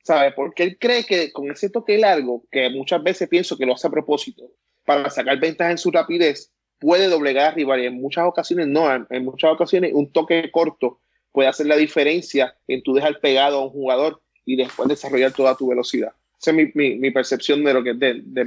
[0.03, 0.33] ¿Sabes?
[0.35, 3.87] Porque él cree que con ese toque largo, que muchas veces pienso que lo hace
[3.87, 4.51] a propósito,
[4.83, 7.81] para sacar ventaja en su rapidez, puede doblegar a rival.
[7.81, 10.99] Y en muchas ocasiones no, en muchas ocasiones un toque corto
[11.31, 15.55] puede hacer la diferencia en tu dejar pegado a un jugador y después desarrollar toda
[15.55, 16.13] tu velocidad.
[16.39, 18.43] Esa es mi, mi, percepción de lo que es de, de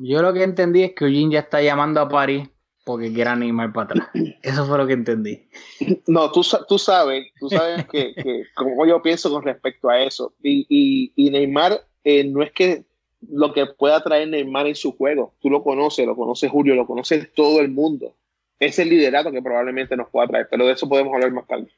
[0.00, 2.48] yo lo que entendí es que Eugene ya está llamando a París
[2.84, 4.08] porque quiere animar para atrás.
[4.42, 5.48] Eso fue lo que entendí.
[6.06, 10.34] No, tú, tú sabes, tú sabes que, que como yo pienso con respecto a eso.
[10.42, 12.84] Y, y, Neymar eh, no es que
[13.28, 15.34] lo que pueda traer Neymar en su juego.
[15.40, 18.14] Tú lo conoces, lo conoce Julio, lo conoce todo el mundo.
[18.58, 21.68] Es el liderato que probablemente nos pueda traer, pero de eso podemos hablar más tarde.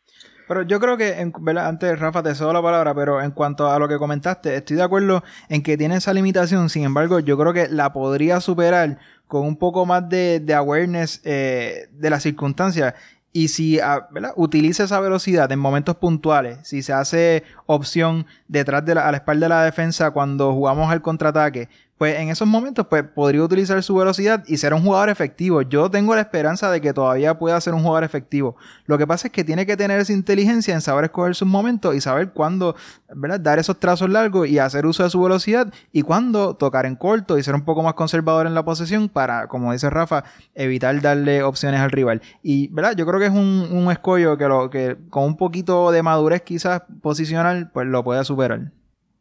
[0.52, 1.66] Pero yo creo que, en, ¿verdad?
[1.66, 4.82] antes Rafa te cedo la palabra, pero en cuanto a lo que comentaste, estoy de
[4.82, 9.46] acuerdo en que tiene esa limitación, sin embargo, yo creo que la podría superar con
[9.46, 12.92] un poco más de, awareness eh, de las circunstancias.
[13.32, 18.96] Y si ah, utiliza esa velocidad en momentos puntuales, si se hace opción detrás de
[18.96, 21.70] la, a la espalda de la defensa cuando jugamos al contraataque,
[22.02, 25.62] pues en esos momentos pues podría utilizar su velocidad y ser un jugador efectivo.
[25.62, 28.56] Yo tengo la esperanza de que todavía pueda ser un jugador efectivo.
[28.86, 31.94] Lo que pasa es que tiene que tener esa inteligencia en saber escoger sus momentos
[31.94, 32.74] y saber cuándo,
[33.14, 33.38] ¿verdad?
[33.38, 37.38] Dar esos trazos largos y hacer uso de su velocidad y cuándo tocar en corto
[37.38, 40.24] y ser un poco más conservador en la posesión para, como dice Rafa,
[40.56, 42.20] evitar darle opciones al rival.
[42.42, 42.96] Y, ¿verdad?
[42.96, 46.42] Yo creo que es un, un escollo que, lo, que con un poquito de madurez
[46.42, 48.72] quizás posicional, pues lo puede superar.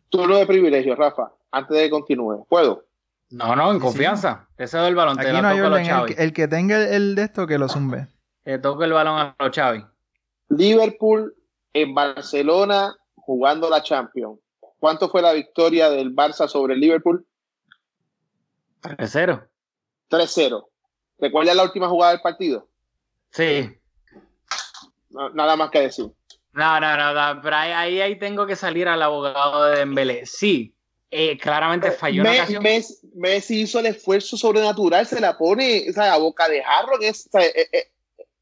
[0.09, 2.45] Turno de privilegio, Rafa antes de que continúe.
[2.49, 2.85] ¿Puedo?
[3.29, 4.47] No, no, en confianza.
[4.55, 5.17] Te cedo el balón.
[5.19, 6.11] Aquí te no hay a los.
[6.11, 8.07] El, el que tenga el, el de esto, que lo zumbe.
[8.43, 9.85] Te toco el balón a los Chavi.
[10.49, 11.33] Liverpool
[11.73, 14.39] en Barcelona jugando la Champions.
[14.79, 17.25] ¿Cuánto fue la victoria del Barça sobre el Liverpool?
[18.81, 19.47] 3-0.
[20.09, 20.67] 3-0.
[21.19, 22.67] ¿Recuerda la última jugada del partido?
[23.29, 23.77] Sí.
[25.11, 26.11] No, nada más que decir.
[26.53, 30.25] No, no, no, no, pero ahí, ahí, ahí tengo que salir al abogado de Dembélé.
[30.25, 30.75] Sí,
[31.11, 32.63] eh, claramente falló una Me- ocasión.
[33.15, 36.93] Messi, hizo el esfuerzo sobrenatural, se la pone o sea, a boca de jarro.
[37.01, 37.87] sea, eh, eh,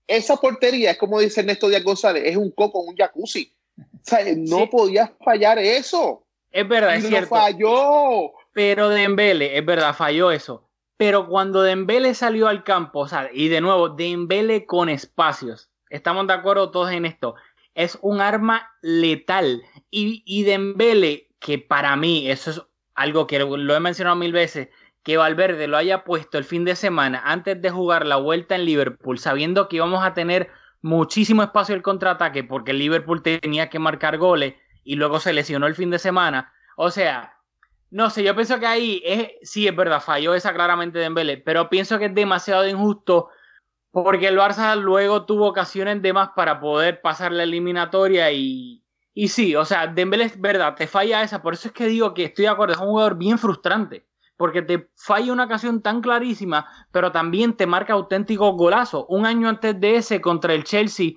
[0.08, 3.52] esa portería es como dice Ernesto Díaz González, es un coco, un jacuzzi.
[3.78, 4.66] O sea, no Sí.
[4.72, 6.24] podía fallar eso.
[6.52, 7.30] Es verdad, Y es cierto.
[7.30, 8.32] falló.
[8.54, 10.68] Pero Dembélé, es verdad, falló eso.
[10.98, 15.70] Pero cuando Dembélé salió al campo, o sea, y de nuevo, Dembélé con espacios.
[15.90, 17.36] Estamos de acuerdo todos en esto.
[17.74, 19.62] Es un arma letal.
[19.92, 22.62] Y, y Dembélé, que para mí, eso es
[22.96, 24.70] algo que lo he mencionado mil veces,
[25.04, 28.66] que Valverde lo haya puesto el fin de semana antes de jugar la vuelta en
[28.66, 30.50] Liverpool, sabiendo que íbamos a tener
[30.82, 35.68] muchísimo espacio el contraataque, porque el Liverpool tenía que marcar goles y luego se lesionó
[35.68, 36.54] el fin de semana.
[36.76, 37.38] O sea,
[37.92, 41.70] no sé, yo pienso que ahí es, sí es verdad, falló esa claramente Dembélé, pero
[41.70, 43.30] pienso que es demasiado injusto
[43.92, 49.28] porque el Barça luego tuvo ocasiones de más para poder pasar la eliminatoria y, y
[49.30, 52.26] sí, o sea, Dembélé es verdad, te falla esa, por eso es que digo que
[52.26, 54.06] estoy de acuerdo, es un jugador bien frustrante,
[54.38, 59.06] porque te falla una ocasión tan clarísima, pero también te marca auténticos golazos.
[59.10, 61.12] Un año antes de ese contra el Chelsea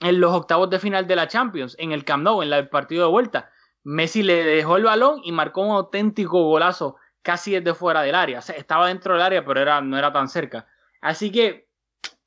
[0.00, 3.06] en los octavos de final de la Champions, en el Camp Nou, en el partido
[3.06, 3.50] de vuelta.
[3.82, 8.40] Messi le dejó el balón y marcó un auténtico golazo casi desde fuera del área.
[8.40, 10.66] O sea, estaba dentro del área, pero era, no era tan cerca.
[11.00, 11.65] Así que,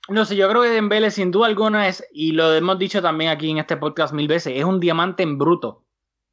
[0.09, 3.31] no sé, yo creo que Dembélé sin duda alguna es, y lo hemos dicho también
[3.31, 5.83] aquí en este podcast mil veces, es un diamante en bruto.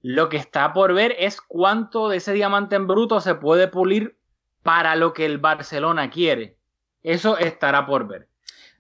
[0.02, 4.18] Lo que está por ver es cuánto de ese diamante en bruto se puede pulir
[4.62, 6.56] para lo que el Barcelona quiere.
[7.02, 8.28] Eso estará por ver.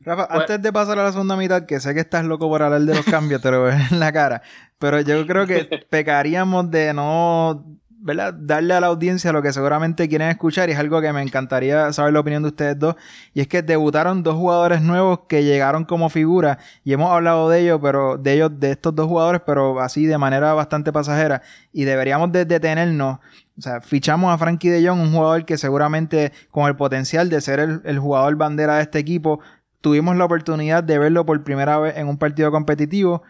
[0.00, 2.62] Rafa, Pues- antes de pasar a la segunda mitad, que sé que estás loco por
[2.62, 4.42] hablar de los cambios, te lo veo en la cara,
[4.78, 7.64] pero yo creo que pecaríamos de no,
[8.06, 8.32] ¿verdad?
[8.32, 11.92] Darle a la audiencia lo que seguramente quieren escuchar y es algo que me encantaría
[11.92, 12.94] saber la opinión de ustedes dos,
[13.34, 17.60] y es que debutaron dos jugadores nuevos que llegaron como figura y hemos hablado de
[17.60, 21.42] ellos, pero de ellos, de estos dos jugadores, pero así de manera bastante pasajera
[21.72, 23.18] y deberíamos de detenernos
[23.58, 27.40] o sea, fichamos a Frankie de Jong, un jugador que seguramente con el potencial de
[27.40, 29.40] ser el, el jugador bandera de este equipo,
[29.80, 33.22] tuvimos la oportunidad de verlo por primera vez en un partido competitivo.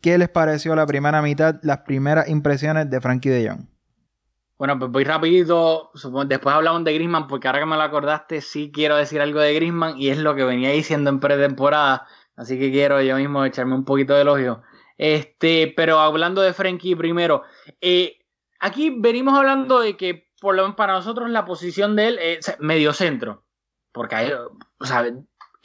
[0.00, 3.75] ¿Qué les pareció la primera mitad, las primeras impresiones de Frankie de Jong?
[4.58, 5.90] Bueno, pues voy rapidito.
[6.26, 9.54] Después hablamos de Grisman, porque ahora que me lo acordaste, sí quiero decir algo de
[9.54, 12.06] Grisman y es lo que venía diciendo en pretemporada.
[12.36, 14.62] Así que quiero yo mismo echarme un poquito de elogio.
[14.98, 17.42] Este, pero hablando de Frankie primero,
[17.82, 18.18] eh,
[18.58, 22.56] aquí venimos hablando de que por lo menos para nosotros la posición de él es
[22.58, 23.44] medio centro.
[23.92, 25.04] Porque hay, o sea,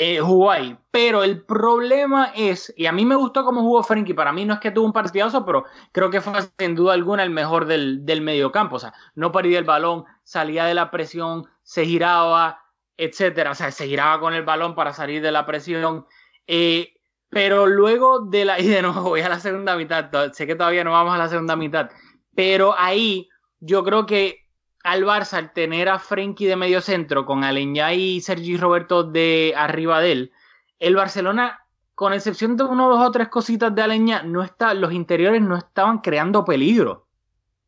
[0.03, 0.75] eh, jugó ahí.
[0.89, 4.15] Pero el problema es, y a mí me gustó cómo jugó Frankie.
[4.15, 7.21] Para mí no es que tuvo un partidazo, pero creo que fue sin duda alguna
[7.21, 8.77] el mejor del, del mediocampo.
[8.77, 12.63] O sea, no perdía el balón, salía de la presión, se giraba,
[12.97, 13.51] etcétera.
[13.51, 16.07] O sea, se giraba con el balón para salir de la presión.
[16.47, 16.95] Eh,
[17.29, 18.59] pero luego de la.
[18.59, 20.09] Y de nuevo voy a la segunda mitad.
[20.33, 21.91] Sé que todavía no vamos a la segunda mitad.
[22.33, 24.40] Pero ahí yo creo que
[24.83, 29.53] al Barça, al tener a Frenkie de medio centro, con Aleñá y Sergi Roberto de
[29.55, 30.31] arriba de él,
[30.79, 31.65] el Barcelona,
[31.95, 35.55] con excepción de uno, dos o tres cositas de Aleñá, no está, los interiores no
[35.55, 37.07] estaban creando peligro.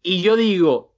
[0.01, 0.95] Y yo digo,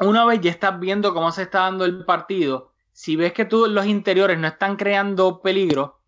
[0.00, 3.66] una vez ya estás viendo cómo se está dando el partido, si ves que tú,
[3.66, 6.00] los interiores no están creando peligro,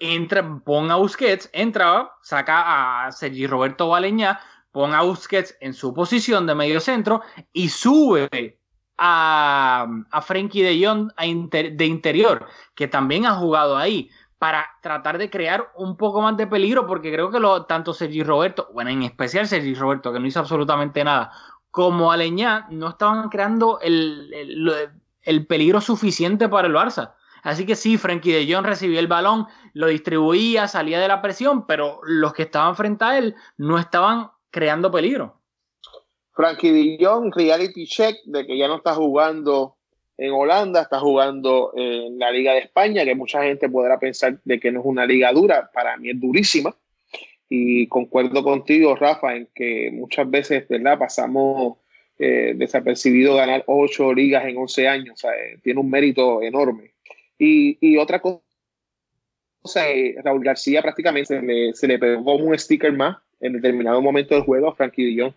[0.00, 4.40] entra, pon a Busquets, entra, saca a Sergi Roberto Baleñá,
[4.72, 8.58] pon a Busquets en su posición de medio centro y sube
[8.96, 14.10] a, a de Jong a de interior, que también ha jugado ahí.
[14.38, 18.22] para tratar de crear un poco más de peligro, porque creo que lo, tanto Sergi
[18.22, 21.32] Roberto, bueno, en especial Sergi Roberto, que no hizo absolutamente nada,
[21.70, 24.90] como Aleñá, no estaban creando el, el,
[25.22, 27.14] el peligro suficiente para el Barça.
[27.42, 31.66] Así que sí, Frankie de Jong recibía el balón, lo distribuía, salía de la presión,
[31.66, 35.38] pero los que estaban frente a él no estaban creando peligro.
[36.32, 39.76] Frankie Jong, reality check de que ya no está jugando
[40.16, 44.60] en Holanda, está jugando en la Liga de España, que mucha gente podrá pensar de
[44.60, 46.74] que no es una liga dura, para mí es durísima.
[47.48, 50.98] Y concuerdo contigo, Rafa, en que muchas veces, ¿verdad?
[50.98, 51.78] Pasamos
[52.18, 56.92] eh, desapercibido ganar ocho ligas en 11 años, eh, tiene un mérito enorme.
[57.38, 58.40] Y, y otra cosa,
[59.88, 64.34] eh, Raúl García prácticamente se le, se le pegó un sticker más en determinado momento
[64.34, 65.34] del juego a Frankie Dillon.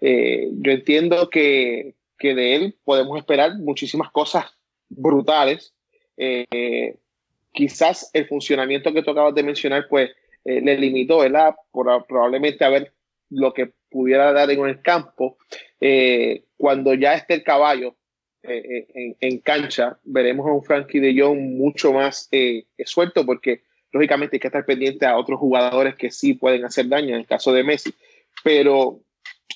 [0.00, 4.46] Eh, yo entiendo que, que, de él podemos esperar muchísimas cosas
[4.88, 5.74] brutales.
[6.16, 6.96] Eh,
[7.52, 10.10] quizás el funcionamiento que tú acabas de mencionar, pues
[10.44, 11.54] eh, le limitó, ¿verdad?
[11.70, 12.92] Por, probablemente a ver
[13.30, 15.38] lo que pudiera dar en el campo.
[15.80, 17.96] Eh, cuando ya esté el caballo
[18.42, 22.28] en, en, cancha, veremos a un Frankie de Jong mucho más
[22.84, 23.62] suelto porque
[23.94, 27.26] lógicamente hay que estar pendiente a otros jugadores que sí pueden hacer daño, en el
[27.26, 27.94] caso de Messi.
[28.42, 29.00] Pero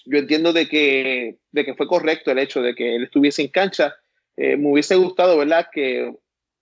[0.07, 3.49] yo entiendo de que, de que fue correcto el hecho de que él estuviese en
[3.49, 3.95] cancha.
[4.37, 5.67] me hubiese gustado, ¿verdad?
[5.71, 6.15] Que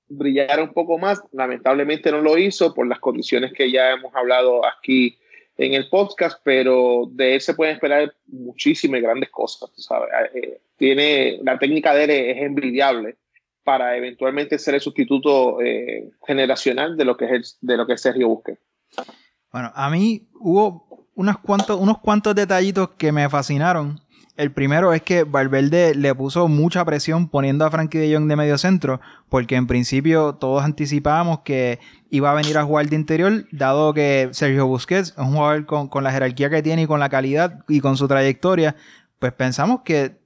[0.08, 1.22] brillara un poco más.
[1.32, 5.18] Lamentablemente no lo hizo por las condiciones que ya hemos hablado aquí
[5.58, 9.70] en el podcast, pero de él se pueden esperar muchísimas grandes cosas.
[9.76, 10.08] ¿sabes?
[10.34, 13.16] Eh, tiene, la técnica de él es, envidiable
[13.66, 18.00] para eventualmente ser el sustituto eh, generacional de lo que es de lo que es
[18.00, 18.60] Sergio Busquets.
[19.52, 24.00] Bueno, a mí hubo unos cuantos, unos cuantos detallitos que me fascinaron
[24.36, 28.36] el primero es que Valverde le puso mucha presión poniendo a Frankie de Jong de
[28.36, 29.00] medio centro,
[29.30, 31.78] porque en principio todos anticipábamos que
[32.10, 36.04] iba a venir a jugar de interior, dado que Sergio Busquets es un jugador con,
[36.04, 38.76] la jerarquía que tiene y con la calidad y con su trayectoria,
[39.18, 40.18] pues pensamos que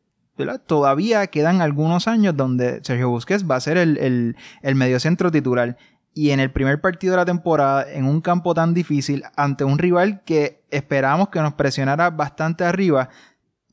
[0.67, 5.77] todavía quedan algunos años donde Sergio Busquets va a ser el, el, el mediocentro titular.
[6.13, 9.79] Y en el primer partido de la temporada, en un campo tan difícil, ante un
[9.79, 13.11] rival que esperábamos que nos presionara bastante arriba,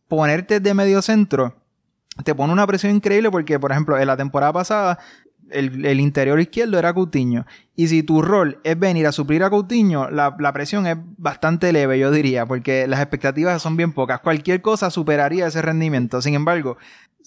[0.08, 1.56] ponerte de medio centro
[2.24, 5.00] te pone una presión increíble porque, por ejemplo, en la temporada pasada
[5.52, 7.46] el, interior izquierdo era Coutinho.
[7.76, 12.00] Y si tu rol es venir a suplir a Coutinho, la, presión es bastante leve,
[12.00, 14.20] yo diría, porque las expectativas son bien pocas.
[14.22, 16.22] Cualquier cosa superaría ese rendimiento.
[16.22, 16.78] Sin embargo,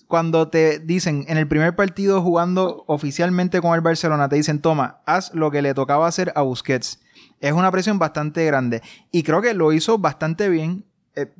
[0.06, 5.00] cuando te dicen en el primer partido jugando oficialmente con el Barcelona, te dicen, toma,
[5.06, 7.00] haz lo que le tocaba hacer a Busquets.
[7.40, 8.82] Es una presión bastante grande.
[9.12, 10.84] Y creo que lo hizo bastante bien.
[11.14, 11.32] Eh,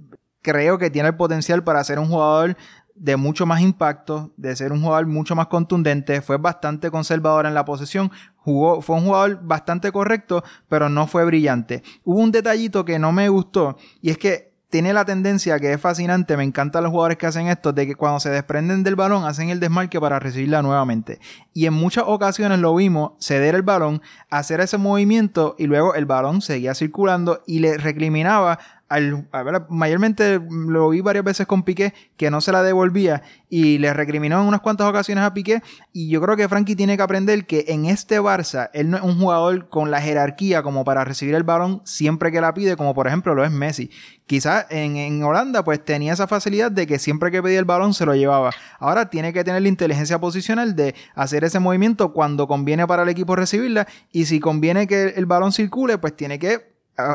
[0.43, 2.57] creo que tiene el potencial para ser un jugador
[3.01, 7.55] de mucho más impacto, de ser un jugador mucho más contundente, fue bastante conservador en
[7.55, 11.83] la posesión, jugó, fue un jugador bastante correcto, pero no fue brillante.
[12.05, 15.81] Hubo un detallito que no me gustó y es que tiene la tendencia que es
[15.81, 19.25] fascinante, me encantan los jugadores que hacen esto, de que cuando se desprenden del balón
[19.25, 21.21] hacen el desmarque para recibirla nuevamente.
[21.55, 26.05] Y en muchas ocasiones lo vimos ceder el balón, hacer ese movimiento y luego el
[26.05, 28.59] balón seguía circulando y le recriminaba
[28.91, 33.79] al, a mayormente lo vi varias veces con Piqué, que no se la devolvía y
[33.79, 35.63] le recriminó en unas cuantas ocasiones a Piqué.
[35.93, 39.03] Y yo creo que Frankie tiene que aprender que en este Barça, él no es
[39.05, 42.93] un jugador con la jerarquía como para recibir el balón siempre que la pide, como
[42.93, 43.91] por ejemplo lo es Messi.
[44.27, 47.95] Quizás en, en Holanda, pues tenía esa facilidad de que siempre que pedía el balón
[47.95, 48.51] se lo llevaba.
[48.81, 53.09] Ahora tiene que tener la inteligencia posicional de hacer ese movimiento cuando conviene para el
[53.09, 53.87] equipo recibirla.
[54.11, 56.70] Y si conviene que el balón circule, pues tiene que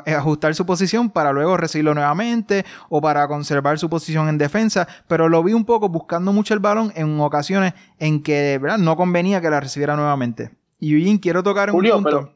[0.06, 5.30] ajustar su posición para luego recibirlo nuevamente o para conservar su posición en defensa, pero
[5.30, 8.78] lo vi un poco buscando mucho el balón en ocasiones en que ¿verdad?
[8.78, 10.52] no convenía que la recibiera nuevamente.
[10.80, 12.32] Y Eugene, quiero tocar un punto.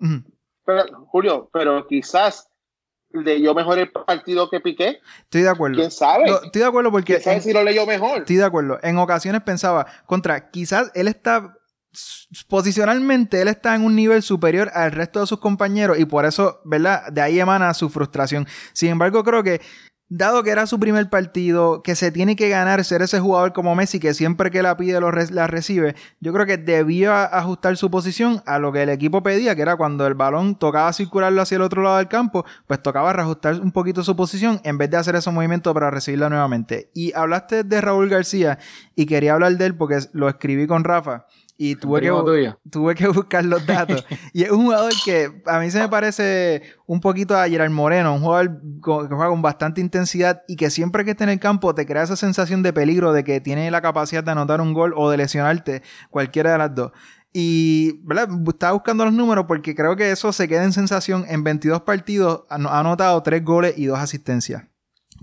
[0.66, 2.50] Pero, Julio, pero quizás
[3.12, 5.00] leyó mejor el partido que Piqué.
[5.24, 5.78] Estoy de acuerdo.
[5.78, 6.26] ¿Quién sabe?
[6.44, 7.14] estoy de acuerdo porque...
[7.14, 8.20] ¿Quién sabe si lo leyó mejor?
[8.20, 8.80] Estoy de acuerdo.
[8.84, 11.59] En ocasiones pensaba, contra, quizás él está
[12.48, 16.62] posicionalmente él está en un nivel superior al resto de sus compañeros y por eso,
[16.66, 17.12] ¿verdad?
[17.12, 18.48] De ahí emana su frustración.
[18.74, 19.62] Sin embargo, creo que
[20.10, 23.76] dado que era su primer partido, que se tiene que ganar ser ese jugador como
[23.76, 27.92] Messi, que siempre que la pide lo la recibe, yo creo que debía ajustar su
[27.92, 31.58] posición a lo que el equipo pedía, que era cuando el balón tocaba circularlo hacia
[31.58, 34.98] el otro lado del campo, pues tocaba reajustar un poquito su posición en vez de
[34.98, 36.90] hacer ese movimiento para recibirla nuevamente.
[36.94, 38.58] Y hablaste de Raúl García
[38.96, 41.28] y quería hablar de él porque lo escribí con Rafa
[41.62, 44.06] y tuve que, tuve que buscar los datos.
[44.34, 48.14] y es un jugador que a mí se me parece un poquito a Gerard Moreno,
[48.14, 51.76] un jugador que juega con bastante intensidad y que siempre que esté en el campo
[51.76, 54.94] te crea esa sensación de peligro de que tiene la capacidad de anotar un gol
[54.96, 56.94] o de lesionarte, cualquiera de las dos.
[57.34, 58.30] Y, ¿verdad?
[58.48, 61.26] Estaba buscando los números porque creo que eso se queda en sensación.
[61.28, 64.64] En 22 partidos ha anotado 3 goles y 2 asistencias.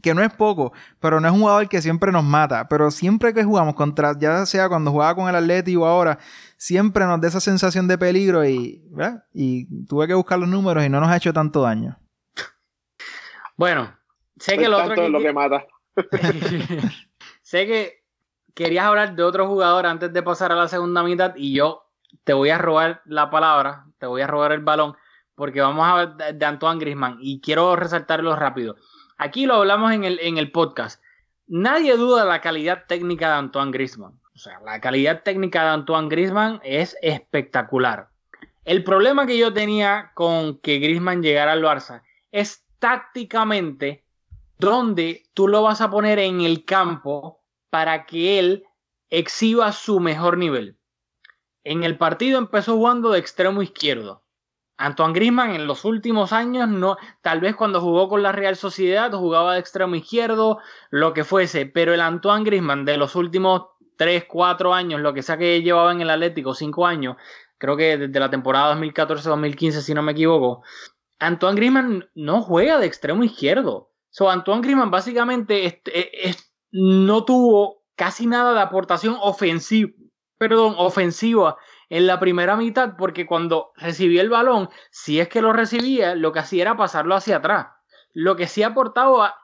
[0.03, 2.69] Que no es poco, pero no es un jugador que siempre nos mata.
[2.69, 6.19] Pero siempre que jugamos contra, ya sea cuando jugaba con el Atleti o ahora,
[6.57, 9.25] siempre nos da esa sensación de peligro y, ¿verdad?
[9.33, 11.99] y tuve que buscar los números y no nos ha hecho tanto daño.
[13.57, 13.97] Bueno,
[14.39, 15.65] sé que lo otro es lo que mata.
[17.43, 18.05] sé que
[18.55, 21.87] querías hablar de otro jugador antes de pasar a la segunda mitad y yo
[22.25, 24.97] te voy a robar la palabra, te voy a robar el balón,
[25.35, 28.77] porque vamos a ver de Antoine Grisman y quiero resaltarlo rápido.
[29.19, 31.03] Aquí lo hablamos en el, en el podcast.
[31.47, 34.21] Nadie duda de la calidad técnica de Antoine Grisman.
[34.35, 38.11] O sea, la calidad técnica de Antoine Grisman es espectacular.
[38.67, 42.03] El problema que yo tenía con que Grisman llegara al Barça
[42.33, 44.05] es tácticamente
[44.59, 47.41] dónde tú lo vas a poner en el campo
[47.71, 48.65] para que él
[49.09, 50.77] exhiba su mejor nivel.
[51.65, 54.26] En el partido empezó jugando de extremo izquierdo.
[54.79, 59.11] Antoine Griezmann en los últimos años no, tal vez cuando jugó con la Real Sociedad
[59.13, 60.59] jugaba de extremo izquierdo,
[60.91, 65.23] lo que fuese, pero el Antoine Griezmann de los últimos 3, 4 años, lo que
[65.23, 67.17] sea que llevaba en el Atlético, 5 años,
[67.59, 70.63] creo que desde la temporada 2014-2015 si no me equivoco,
[71.19, 73.91] Antoine Griezmann no juega de extremo izquierdo.
[74.11, 75.83] So, Antoine Griezmann básicamente
[76.71, 79.91] no tuvo casi nada de aportación ofensiva,
[80.39, 81.57] perdón, ofensiva
[81.89, 86.33] en la primera mitad porque cuando recibía el balón, si es que lo recibía, lo
[86.33, 87.69] que hacía era pasarlo hacia atrás.
[88.13, 89.37] Lo que sí aportaba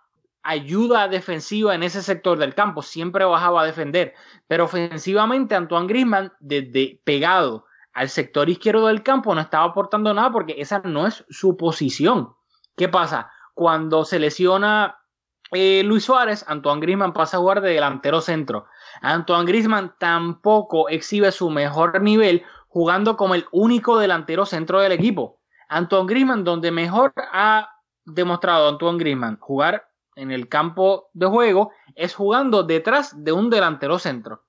[0.42, 4.14] ayuda defensiva en ese sector del campo, siempre bajaba a defender,
[4.48, 10.32] pero ofensivamente Antoine Griezmann desde pegado al sector izquierdo del campo no estaba aportando nada
[10.32, 12.34] porque esa no es su posición.
[12.76, 13.30] ¿Qué pasa?
[13.54, 14.98] Cuando se lesiona
[15.52, 18.66] eh, Luis Suárez, Antoine Grisman pasa a jugar de delantero centro.
[19.02, 25.40] Antoine Grisman tampoco exhibe su mejor nivel jugando como el único delantero centro del equipo.
[25.68, 27.68] Antoine Grisman, donde mejor ha
[28.04, 33.98] demostrado Antoine Grisman jugar en el campo de juego, es jugando detrás de un delantero
[33.98, 34.44] centro.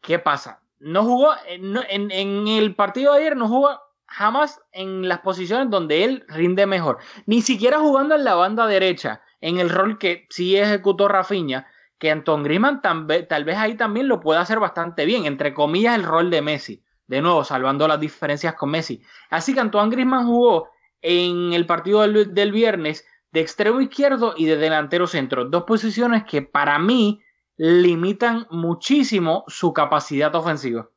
[0.00, 0.60] ¿Qué pasa?
[0.80, 6.24] no jugó en, el partido de ayer, no jugó jamás en las posiciones donde él
[6.28, 6.98] rinde mejor.
[7.26, 11.66] Ni siquiera jugando en la banda derecha, en el rol que sí ejecutó Rafinha,
[12.00, 13.04] que Anton Griezmann tal
[13.44, 16.82] vez ahí también lo puede hacer bastante bien, entre comillas el rol de Messi.
[17.06, 19.02] De nuevo, salvando las diferencias con Messi.
[19.28, 20.70] Así que Antoine Griezmann jugó
[21.02, 25.44] en el partido del, del viernes de extremo izquierdo y de delantero centro.
[25.44, 27.20] Dos posiciones que para mí
[27.58, 30.88] limitan muchísimo su capacidad ofensiva.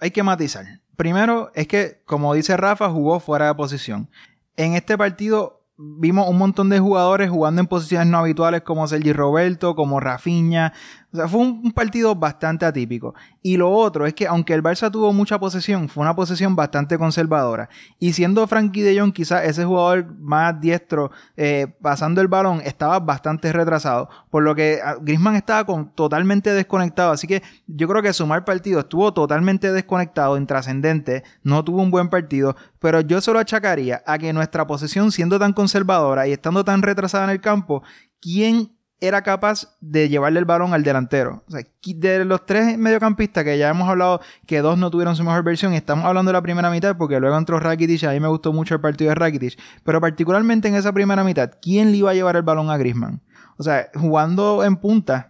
[0.00, 0.64] Hay que matizar.
[0.96, 4.08] Primero es que, como dice Rafa, jugó fuera de posición.
[4.56, 9.12] En este partido vimos un montón de jugadores jugando en posiciones no habituales como Sergi
[9.12, 10.72] Roberto, como Rafinha.
[11.12, 13.14] O sea, fue un, partido bastante atípico.
[13.42, 16.98] Y lo otro es que aunque el Barça tuvo mucha posesión, fue una posesión bastante
[16.98, 17.68] conservadora.
[17.98, 23.00] Y siendo Frankie de Jong quizás ese jugador más diestro eh, pasando el balón, estaba
[23.00, 24.08] bastante retrasado.
[24.30, 27.10] Por lo que ah, Griezmann estaba con, totalmente desconectado.
[27.12, 31.24] Así que yo creo que sumar partido estuvo totalmente desconectado, intrascendente.
[31.42, 32.54] No tuvo un buen partido.
[32.78, 36.82] Pero yo se lo achacaría a que nuestra posesión siendo tan conservadora y estando tan
[36.82, 37.82] retrasada en el campo,
[38.20, 41.42] ¿quién era capaz de llevarle el balón al delantero.
[41.48, 45.24] O sea, de los tres mediocampistas que ya hemos hablado que dos no tuvieron su
[45.24, 48.28] mejor versión, estamos hablando de la primera mitad porque luego entró Rakitic, a mí me
[48.28, 52.10] gustó mucho el partido de Rakitic, pero particularmente en esa primera mitad, ¿quién le iba
[52.10, 53.22] a llevar el balón a Griezmann?
[53.56, 55.29] O sea, jugando en punta,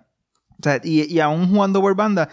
[0.61, 2.29] o sea, y, aún jugando por banda,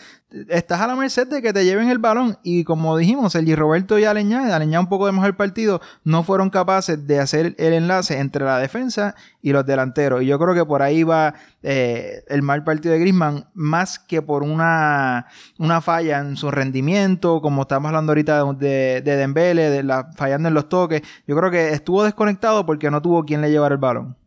[0.49, 2.37] estás a la merced de que te lleven el balón.
[2.43, 6.49] Y como dijimos, el Roberto y Aleñá, Aleñá un poco de mejor partido, no fueron
[6.49, 10.23] capaces de hacer el enlace entre la defensa y los delanteros.
[10.23, 14.21] Y yo creo que por ahí va eh, el mal partido de Grisman, más que
[14.21, 19.83] por una, una falla en su rendimiento, como estamos hablando ahorita de, de Dembele, de
[19.83, 21.01] la, fallando en los toques.
[21.25, 24.17] Yo creo que estuvo desconectado porque no tuvo quien le llevar el balón.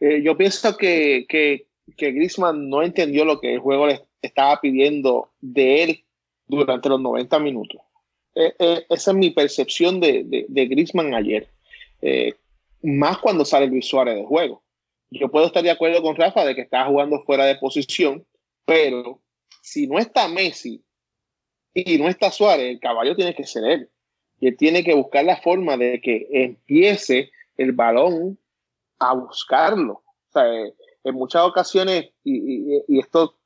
[0.00, 1.26] Eh, yo pienso que
[1.96, 6.04] que Griezmann no entendió lo que el juego le estaba pidiendo de él
[6.46, 7.80] durante los 90 minutos.
[8.34, 11.48] Eh, eh, esa es mi percepción de, de, Griezmann ayer.
[12.02, 12.34] Eh,
[12.82, 14.62] más cuando sale Luis Suárez de juego.
[15.10, 18.24] Yo puedo estar de acuerdo con Rafa de que está jugando fuera de posición,
[18.64, 19.20] pero
[19.60, 20.82] si no está Messi
[21.74, 23.90] y no está Suárez, el caballo tiene que ser él.
[24.38, 28.38] Y él tiene que buscar la forma de que empiece el balón
[28.98, 29.94] a buscarlo.
[29.94, 30.44] O sea,
[31.04, 33.36] en muchas ocasiones, y, esto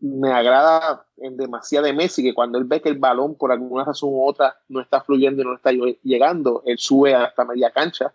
[0.00, 3.84] me agrada en demasiado de Messi, que cuando él ve que el balón por alguna
[3.84, 5.70] razón u otra no está fluyendo y no está
[6.02, 8.14] llegando, él sube hasta media cancha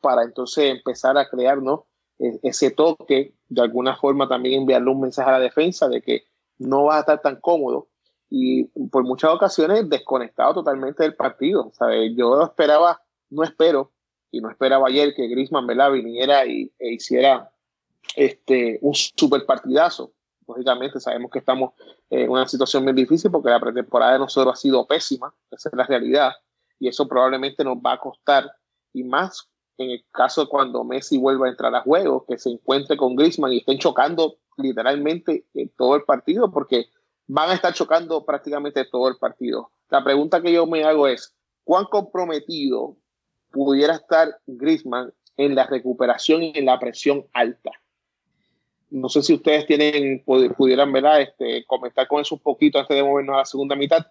[0.00, 1.86] para entonces empezar a crear ¿no?
[2.18, 6.24] E, ese toque, de alguna forma también enviarle un mensaje a la defensa de que
[6.58, 7.88] no va a estar tan cómodo.
[8.30, 11.70] y por muchas ocasiones desconectado totalmente del partido.
[11.72, 12.12] ¿sabes?
[12.16, 13.92] Yo esperaba, no espero,
[14.34, 17.52] y no esperaba ayer que Grisman viniera y, e hiciera
[18.16, 20.12] este, un super partidazo.
[20.46, 21.72] Lógicamente sabemos que estamos
[22.10, 25.74] en una situación muy difícil porque la pretemporada de nosotros ha sido pésima, esa es
[25.74, 26.32] la realidad,
[26.78, 28.52] y eso probablemente nos va a costar,
[28.92, 29.48] y más
[29.78, 33.52] en el caso cuando Messi vuelva a entrar a juego, que se encuentre con Griezmann
[33.52, 36.86] y estén chocando literalmente en todo el partido, porque
[37.26, 39.70] van a estar chocando prácticamente todo el partido.
[39.88, 41.34] La pregunta que yo me hago es,
[41.64, 42.96] ¿cuán comprometido
[43.50, 47.70] pudiera estar Griezmann en la recuperación y en la presión alta?
[48.94, 51.20] No sé si ustedes tienen, pudieran ¿verdad?
[51.20, 54.06] Este, comentar con eso un poquito antes de movernos a la segunda mitad,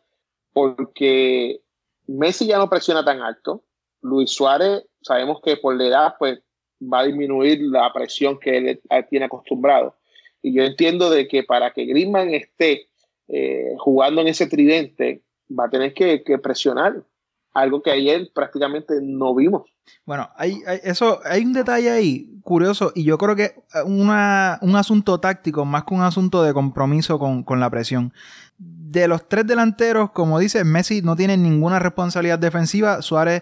[0.51, 1.61] porque
[2.07, 3.63] Messi ya no presiona tan alto.
[4.01, 6.41] Luis Suárez, sabemos que por la edad, pues
[6.81, 9.95] va a disminuir la presión que él tiene acostumbrado.
[10.41, 12.89] Y yo entiendo de que para que Griezmann esté
[13.29, 17.05] eh, jugando en ese tridente, va a tener que, presionar,
[17.54, 19.64] algo que ayer prácticamente no vimos.
[20.06, 25.20] Bueno, hay, eso, hay un detalle ahí curioso y yo creo que una, un asunto
[25.20, 28.14] táctico más que un asunto de compromiso con, con la presión.
[28.58, 33.01] De los tres delanteros, como dice, Messi no tiene ninguna responsabilidad defensiva.
[33.01, 33.41] Suárez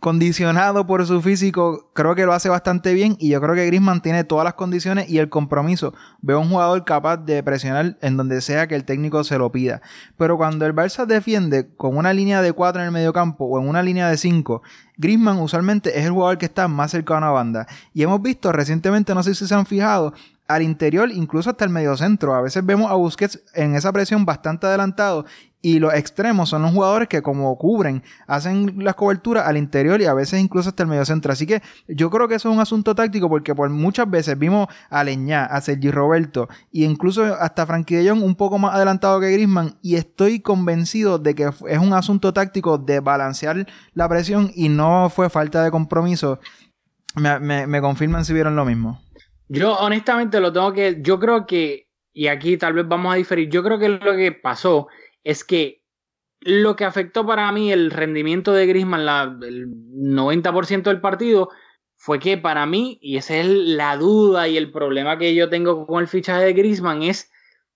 [0.00, 4.00] condicionado por su físico, creo que lo hace bastante bien y yo creo que Griezmann
[4.00, 5.94] tiene todas las condiciones y el compromiso.
[6.20, 9.82] Veo un jugador capaz de presionar en donde sea que el técnico se lo pida.
[10.16, 13.60] Pero cuando el Barça defiende con una línea de 4 en el medio campo o
[13.60, 14.62] en una línea de 5,
[14.96, 17.66] Griezmann usualmente es el jugador que está más cercano a banda.
[17.92, 20.12] Y hemos visto recientemente, no sé si se han fijado,
[20.48, 22.34] al interior, incluso hasta el medio centro.
[22.34, 25.26] A veces vemos a Busquets en esa presión bastante adelantado
[25.60, 30.06] y los extremos son los jugadores que como cubren, hacen las coberturas al interior y
[30.06, 31.32] a veces incluso hasta el medio centro.
[31.32, 34.68] Así que yo creo que eso es un asunto táctico porque por muchas veces vimos
[34.88, 39.20] a Leñá, a Sergi Roberto e incluso hasta Frankie de Jong un poco más adelantado
[39.20, 44.50] que Grisman y estoy convencido de que es un asunto táctico de balancear la presión
[44.54, 46.38] y no fue falta de compromiso.
[47.16, 49.00] Me, me confirman si vieron lo mismo.
[49.48, 53.48] Yo honestamente lo tengo que, yo creo que, y aquí tal vez vamos a diferir,
[53.48, 54.88] yo creo que lo que pasó
[55.24, 55.82] es que
[56.40, 61.48] lo que afectó para mí el rendimiento de Griezmann la, el 90% del partido
[61.96, 65.86] fue que para mí, y esa es la duda y el problema que yo tengo
[65.86, 67.30] con el fichaje de Griezmann, es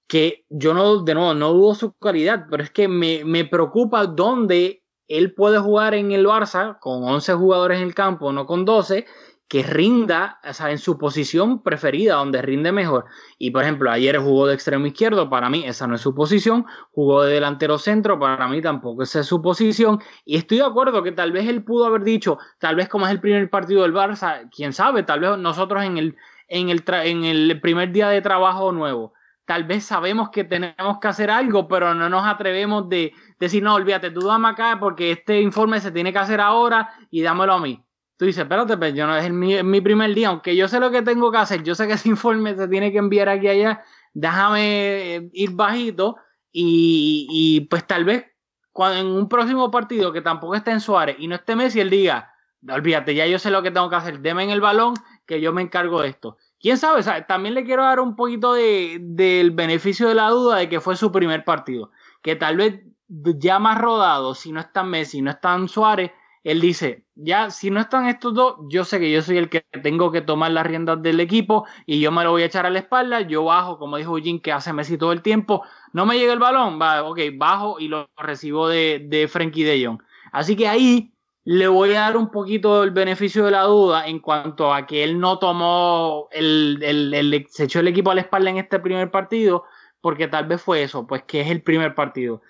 [0.06, 4.06] que yo no, de nuevo, no dudo su calidad, pero es que me, me preocupa
[4.06, 8.64] dónde él puede jugar en el Barça con 11 jugadores en el campo, no con
[8.64, 9.06] 12,
[9.52, 13.04] que rinda en su posición preferida, donde rinde mejor.
[13.36, 16.64] Y por ejemplo, ayer jugó de extremo izquierdo, para mí esa no es su posición,
[16.92, 20.00] jugó de delantero centro, para mí tampoco esa es su posición.
[20.24, 23.12] Y estoy de acuerdo que tal vez él pudo haber dicho, tal vez como es
[23.12, 26.16] el primer partido del Barça, quién sabe, tal vez nosotros en el,
[26.48, 29.12] en el, en el primer día de trabajo nuevo.
[29.44, 33.74] Tal vez sabemos que tenemos que hacer algo, pero no nos atrevemos de decir, no,
[33.74, 37.60] olvídate, tú dame acá porque este informe se tiene que hacer ahora y dámelo a
[37.60, 37.84] mí
[38.16, 41.02] tú dices, espérate, pero yo no es mi, primer día, aunque yo sé lo que
[41.02, 43.82] tengo que hacer, yo sé que ese informe se tiene que enviar aquí y allá,
[44.14, 46.16] déjame eh, ir bajito
[46.52, 48.26] y, pues tal vez
[48.72, 51.90] cuando, en un próximo partido que tampoco esté en Suárez y no esté Messi, él
[51.90, 52.34] diga,
[52.68, 54.94] olvídate, ya yo sé lo que tengo que hacer, deme en el balón
[55.26, 56.36] que yo me encargo de esto.
[56.60, 60.68] Quién sabe, también le quiero dar un poquito de, del beneficio de la duda de
[60.68, 61.90] que fue su primer partido,
[62.22, 66.12] que tal vez ya más rodado, si no está Messi, no está Suárez,
[66.44, 69.60] él dice, ya si no están estos dos, yo sé que yo soy el que
[69.82, 72.70] tengo que tomar las riendas del equipo y yo me lo voy a echar a
[72.70, 75.62] la espalda, yo bajo, como dijo Jim, que hace Messi todo el tiempo,
[75.92, 79.86] no me llega el balón, va, ok, bajo y lo recibo de, de Frankie de
[79.86, 80.02] Jong.
[80.32, 81.12] Así que ahí
[81.44, 85.04] le voy a dar un poquito el beneficio de la duda en cuanto a que
[85.04, 88.78] él no tomó, el, el, el, se echó el equipo a la espalda en este
[88.78, 89.64] primer partido,
[90.00, 92.42] porque tal vez fue eso, pues que es el primer partido.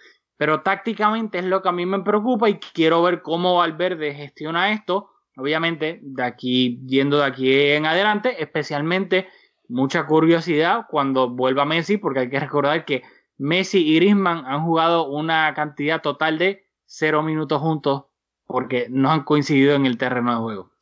[0.43, 4.73] Pero tácticamente es lo que a mí me preocupa y quiero ver cómo Valverde gestiona
[4.73, 5.11] esto.
[5.37, 9.29] Obviamente, de aquí, yendo de aquí en adelante, especialmente
[9.69, 13.05] mucha curiosidad cuando vuelva Messi, porque hay que recordar que
[13.39, 18.07] Messi y Griezmann han jugado una cantidad total de cero minutos juntos
[18.45, 20.73] porque no han coincidido en el terreno de juego.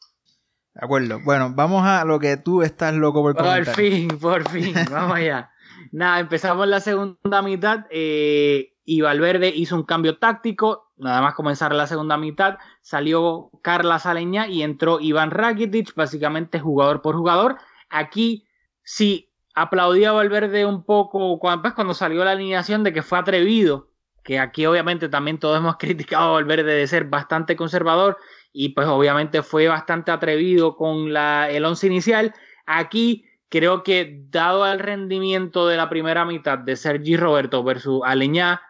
[0.73, 1.21] De acuerdo.
[1.23, 3.63] Bueno, vamos a lo que tú estás loco por comentar.
[3.67, 4.75] Por fin, por fin.
[4.91, 5.51] Vamos allá.
[5.93, 7.85] Nada, empezamos la segunda mitad.
[7.91, 13.99] Eh, y Valverde hizo un cambio táctico, nada más comenzar la segunda mitad, salió Carla
[13.99, 17.59] Saleña y entró Iván Rakitic, básicamente jugador por jugador.
[17.89, 18.47] Aquí
[18.83, 23.18] sí aplaudía a Valverde un poco cuando, pues, cuando salió la alineación de que fue
[23.18, 23.89] atrevido,
[24.24, 28.16] que aquí obviamente también todos hemos criticado a Valverde de ser bastante conservador
[28.53, 32.35] y pues obviamente fue bastante atrevido con la, el once inicial.
[32.66, 38.62] Aquí creo que dado el rendimiento de la primera mitad de Sergi Roberto versus Aleñá,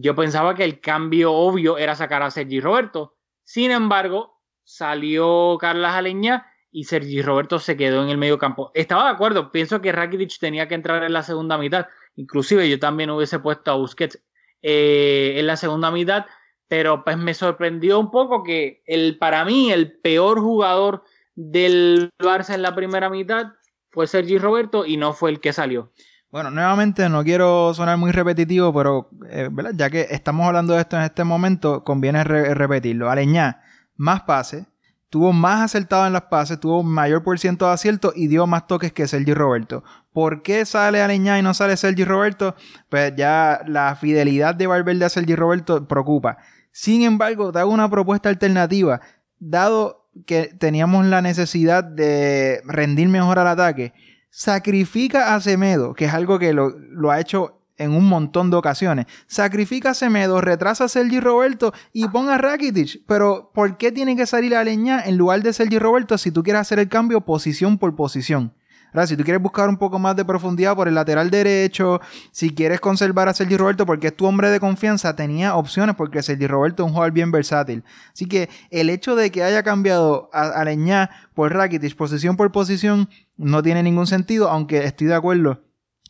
[0.00, 3.16] yo pensaba que el cambio obvio era sacar a Sergi Roberto.
[3.44, 8.70] Sin embargo, salió Carlas Aleñá y Sergi Roberto se quedó en el medio campo.
[8.74, 11.86] Estaba de acuerdo, pienso que Rakitic tenía que entrar en la segunda mitad.
[12.16, 14.22] Inclusive yo también hubiese puesto a Busquets
[14.60, 16.26] eh, en la segunda mitad,
[16.68, 22.54] pero pues me sorprendió un poco que el, para mí el peor jugador del Barça
[22.54, 23.52] en la primera mitad
[23.90, 25.92] fue Sergi Roberto y no fue el que salió.
[26.36, 30.94] Bueno, nuevamente no quiero sonar muy repetitivo, pero eh, ya que estamos hablando de esto
[30.98, 33.08] en este momento, conviene repetirlo.
[33.08, 33.62] Aleñá,
[33.96, 34.66] más pases,
[35.08, 38.66] tuvo más acertado en las pases, tuvo mayor por ciento de acierto y dio más
[38.66, 39.82] toques que Sergi Roberto.
[40.12, 42.54] ¿Por qué sale Aleñá y no sale Sergi Roberto?
[42.90, 46.36] Pues ya la fidelidad de Valverde a Sergi Roberto preocupa.
[46.70, 49.00] Sin embargo, te hago una propuesta alternativa.
[49.38, 53.94] Dado que teníamos la necesidad de rendir mejor al ataque,
[54.36, 59.06] sacrifica a Semedo, que es algo que lo, ha hecho en un montón de ocasiones.
[59.26, 63.00] Sacrifica a Semedo, retrasa a Sergi Roberto y ponga a Rakitic.
[63.06, 66.42] Pero, ¿por qué tiene que salir a Leña en lugar de Sergi Roberto si tú
[66.42, 68.52] quieres hacer el cambio posición por posición?
[68.92, 72.50] Ahora, si tú quieres buscar un poco más de profundidad por el lateral derecho, si
[72.50, 76.46] quieres conservar a Sergi Roberto porque es tu hombre de confianza, tenía opciones porque Sergi
[76.46, 77.84] Roberto es un jugador bien versátil.
[78.12, 82.52] Así que el hecho de que haya cambiado a, a Leñá por Rakitic posición por
[82.52, 85.60] posición no tiene ningún sentido, aunque estoy de acuerdo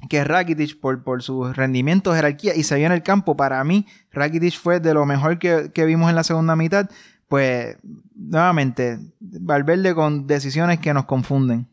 [0.09, 4.55] que Rakitic por, por su rendimiento, jerarquía y se en el campo, para mí Rakitic
[4.55, 6.89] fue de lo mejor que, vimos en la segunda mitad,
[7.29, 7.77] pues
[8.15, 11.67] nuevamente Valverde con decisiones que nos confunden.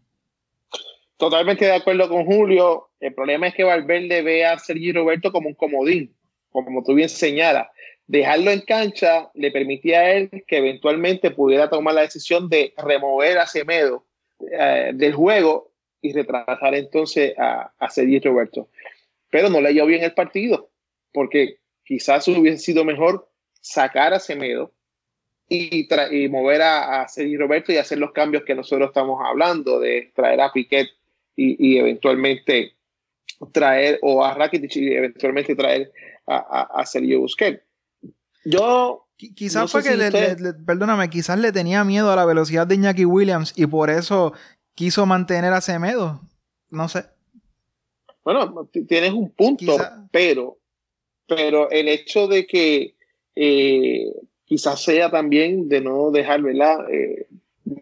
[1.18, 2.90] Totalmente de acuerdo con Julio.
[3.00, 6.16] El problema es que Valverde ve a Sergi Roberto como un comodín,
[6.52, 7.68] como tú bien señalas.
[8.08, 13.38] Dejarlo en cancha le permitía a él que eventualmente pudiera tomar la decisión de remover
[13.38, 14.06] a Semedo
[14.52, 15.72] eh, del juego
[16.02, 18.70] y retrasar entonces a, a Sergi Roberto.
[19.30, 20.70] Pero no le bien el partido,
[21.12, 23.30] porque quizás hubiese sido mejor
[23.62, 24.72] sacar a Semedo
[25.48, 30.12] y, y mover a, a Roberto y hacer los cambios que nosotros estamos hablando, de
[30.16, 30.90] traer a Piquet
[31.36, 32.74] y, eventualmente
[33.52, 35.92] traer, o a Rakitic y eventualmente traer
[36.28, 37.62] a, a, Sergio Busquets.
[38.46, 40.10] Yo Quizás fue que, le,
[40.66, 44.34] perdóname, quizás le tenía miedo a la velocidad de Iñaki Williams y por eso
[44.76, 46.22] quiso mantener a Semedo.
[46.70, 47.06] No sé.
[48.24, 49.78] Bueno, tienes un punto,
[50.12, 50.58] pero,
[51.28, 52.96] pero el hecho de que
[53.36, 54.12] eh,
[54.46, 56.42] quizás sea también de no dejar
[56.92, 57.28] eh,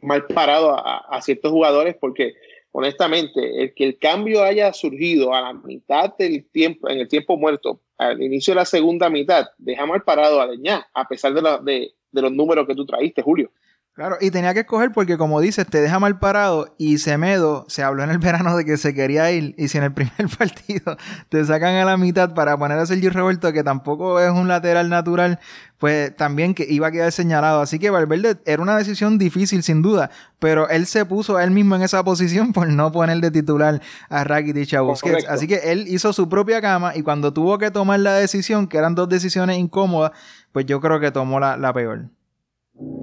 [0.02, 2.34] mal parado a, ciertos jugadores, porque
[2.72, 7.38] honestamente, el que el cambio haya surgido a la mitad del tiempo, en el tiempo
[7.38, 11.93] muerto, al inicio de la segunda mitad, deja mal parado a Leñá, a pesar de,
[12.12, 13.52] de los números que tú traíste, Julio.
[13.94, 17.84] Claro, y tenía que escoger porque como dices, te deja mal parado y Semedo, se
[17.84, 20.96] habló en el verano de que se quería ir y si en el primer partido
[21.28, 24.88] te sacan a la mitad para poner a Sergio Roberto, que tampoco es un lateral
[24.88, 25.39] natural,
[25.78, 27.60] pues también que iba a quedar señalado.
[27.60, 31.76] Así que Valverde era una decisión difícil sin duda, pero él se puso él mismo
[31.76, 35.28] en esa posición por no poner de titular a Rakitic a Busquets.
[35.28, 38.78] Así que él hizo su propia cama y cuando tuvo que tomar la decisión, que
[38.78, 40.12] eran dos decisiones incómodas,
[40.54, 42.10] pues yo creo que tomó la, la peor.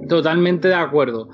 [0.07, 1.29] Totalmente de acuerdo.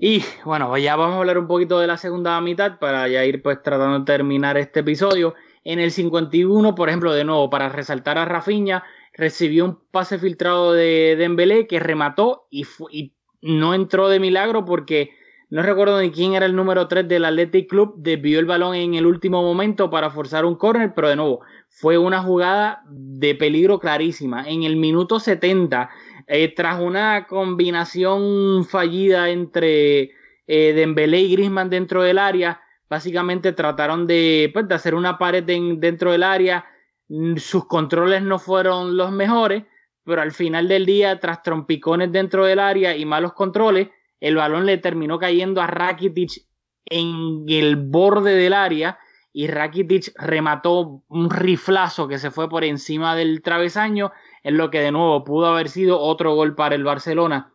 [0.00, 3.42] Y bueno, ya vamos a hablar un poquito de la segunda mitad para ya ir
[3.42, 5.34] pues tratando de terminar este episodio.
[5.64, 10.72] En el 51, por ejemplo, de nuevo, para resaltar a Rafinha, recibió un pase filtrado
[10.72, 13.12] de Dembélé que remató y, y
[13.42, 15.10] no entró de milagro porque
[15.50, 18.94] no recuerdo ni quién era el número 3 del Athletic Club, desvió el balón en
[18.94, 21.40] el último momento para forzar un córner, pero de nuevo,
[21.70, 24.46] fue una jugada de peligro clarísima.
[24.46, 25.88] En el minuto 70
[26.28, 30.10] eh, tras una combinación fallida entre
[30.46, 35.42] eh, Dembélé y Griezmann dentro del área, básicamente trataron de, pues, de hacer una pared
[35.42, 36.66] dentro del área.
[37.08, 39.64] Mm, sus controles no fueron los mejores,
[40.04, 43.88] pero al final del día, tras trompicones dentro del área y malos controles,
[44.20, 46.42] el balón le terminó cayendo a Rakitic
[46.84, 48.98] en el borde del área
[49.32, 54.12] y Rakitic remató un riflazo que se fue por encima del travesaño
[54.48, 57.52] en lo que de nuevo pudo haber sido otro gol para el Barcelona,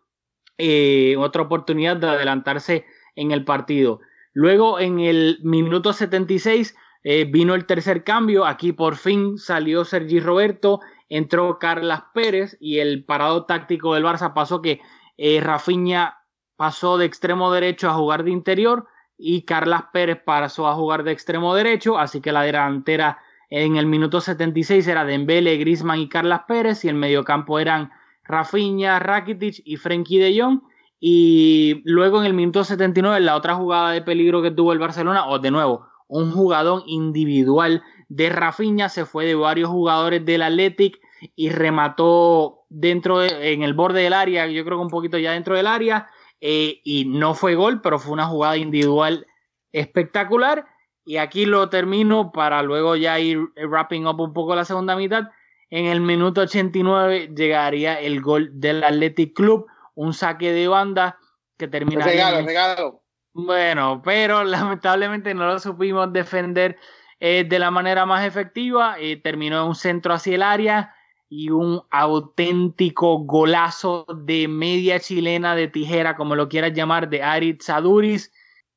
[0.60, 2.86] eh, otra oportunidad de adelantarse
[3.16, 4.00] en el partido.
[4.32, 10.20] Luego en el minuto 76 eh, vino el tercer cambio, aquí por fin salió Sergi
[10.20, 14.80] Roberto, entró Carlas Pérez y el parado táctico del Barça pasó que
[15.18, 16.20] eh, Rafinha
[16.58, 18.86] pasó de extremo derecho a jugar de interior
[19.18, 23.18] y Carlas Pérez pasó a jugar de extremo derecho, así que la delantera
[23.50, 27.92] en el minuto 76 era Dembele, Grisman y Carlas Pérez y el mediocampo eran
[28.24, 30.62] Rafinha, Rakitic y Frenkie de Jong.
[31.00, 35.28] Y luego en el minuto 79, la otra jugada de peligro que tuvo el Barcelona,
[35.28, 41.00] o de nuevo, un jugador individual de Rafinha, se fue de varios jugadores del Athletic
[41.36, 45.34] y remató dentro de, en el borde del área, yo creo que un poquito ya
[45.34, 49.28] dentro del área, eh, y no fue gol, pero fue una jugada individual
[49.72, 50.66] espectacular.
[51.06, 55.24] Y aquí lo termino para luego ya ir wrapping up un poco la segunda mitad.
[55.70, 61.18] En el minuto 89 llegaría el gol del Athletic Club, un saque de banda
[61.58, 62.06] que termina.
[62.06, 63.04] Regalo, regalo.
[63.34, 66.78] Bueno, pero lamentablemente no lo supimos defender
[67.20, 68.96] eh, de la manera más efectiva.
[69.00, 70.96] Eh, terminó en un centro hacia el área
[71.28, 77.66] y un auténtico golazo de media chilena de tijera, como lo quieras llamar, de Aritz
[77.66, 78.32] Saduris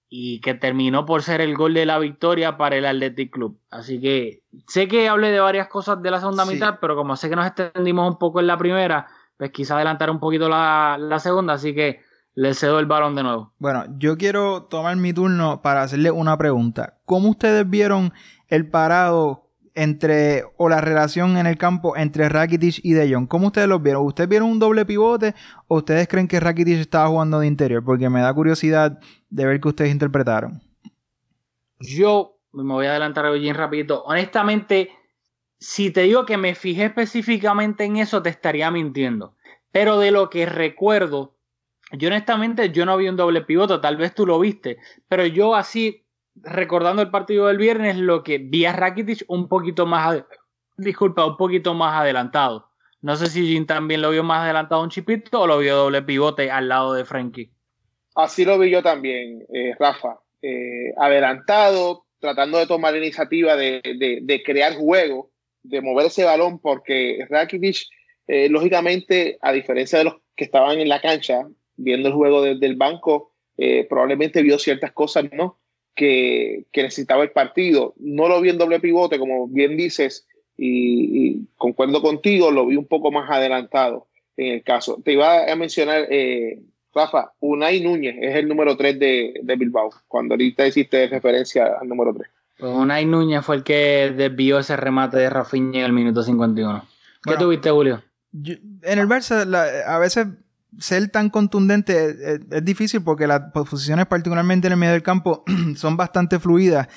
[0.08, 3.58] y que terminó por ser el gol de la victoria para el Athletic Club.
[3.70, 7.28] Así que sé que hablé de varias cosas de la segunda mitad, pero como sé
[7.28, 11.18] que nos extendimos un poco en la primera, pues quizá adelantar un poquito la, la
[11.18, 12.00] segunda, así que
[12.34, 13.52] le cedo el balón de nuevo.
[13.58, 16.98] Bueno, yo quiero tomar mi turno para hacerle una pregunta.
[17.04, 18.12] ¿Cómo ustedes vieron
[18.48, 19.45] el parado
[19.76, 23.28] entre, o la relación en el campo entre Rakitic y De Jong.
[23.28, 24.04] ¿Cómo ustedes lo vieron?
[24.04, 25.34] ¿Ustedes vieron un doble pivote
[25.68, 27.84] o ustedes creen que Rakitic estaba jugando de interior?
[27.84, 28.98] Porque me da curiosidad
[29.30, 30.62] de ver qué ustedes interpretaron.
[31.78, 34.02] Yo me voy a adelantar bien rapidito.
[34.04, 34.90] Honestamente,
[35.58, 39.36] si te digo que me fijé específicamente en eso, te estaría mintiendo.
[39.72, 41.34] Pero de lo que recuerdo,
[41.92, 45.54] yo honestamente yo no vi un doble pivote, tal vez tú lo viste, pero yo
[45.54, 46.05] así
[46.42, 50.24] recordando el partido del viernes, lo que vi a Rakitic un poquito más,
[50.76, 52.70] disculpa, un poquito más adelantado.
[53.02, 56.02] No sé si Jim también lo vio más adelantado un chipito o lo vio doble
[56.02, 57.52] pivote al lado de Frankie.
[58.14, 60.18] Así lo vi yo también, eh, Rafa.
[60.42, 65.30] Eh, adelantado, tratando de tomar iniciativa de, crear juego,
[65.62, 67.86] de mover ese balón, porque Rakitic,
[68.26, 72.66] eh, lógicamente, a diferencia de los que estaban en la cancha, viendo el juego desde
[72.66, 73.32] el banco,
[73.88, 75.58] probablemente vio ciertas cosas, ¿no?
[75.96, 77.94] Que, necesitaba el partido.
[77.98, 80.26] No lo vi en doble pivote, como bien dices,
[80.56, 85.00] y, concuerdo contigo, lo vi un poco más adelantado en el caso.
[85.04, 86.60] Te iba a mencionar, eh,
[86.94, 92.14] Rafa, Unai Núñez es el número 3 de, Bilbao, cuando ahorita hiciste referencia al número
[92.14, 92.28] 3.
[92.58, 96.84] Pues Unai Núñez fue el que desvió ese remate de Rafinha en el minuto 51.
[97.22, 98.02] ¿Qué tuviste, Julio?
[98.44, 99.46] en el Barça,
[99.86, 100.26] a veces
[100.78, 105.44] ser tan contundente es, difícil porque las posiciones, particularmente en el medio del campo,
[105.76, 106.88] son bastante fluidas.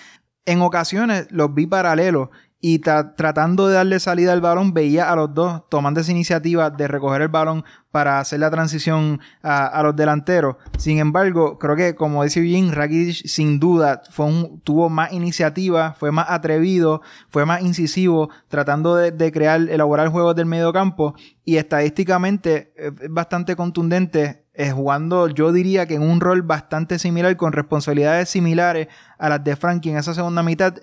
[0.46, 2.30] En ocasiones los vi paralelos
[2.62, 6.90] y tratando de darle salida al balón, veía a los dos tomando esa iniciativa de
[6.90, 10.58] recoger el balón para hacer la transición a, los delanteros.
[10.78, 15.94] Sin embargo, creo que, como dice bien, Rakitic sin duda fue un, tuvo más iniciativa,
[15.94, 21.58] fue más atrevido, fue más incisivo, tratando de, crear, elaborar juegos del medio campo y
[21.58, 27.54] estadísticamente es bastante contundente eh, jugando, yo diría que en un rol bastante similar, con
[27.54, 30.74] responsabilidades similares a las de Frankie en esa segunda mitad,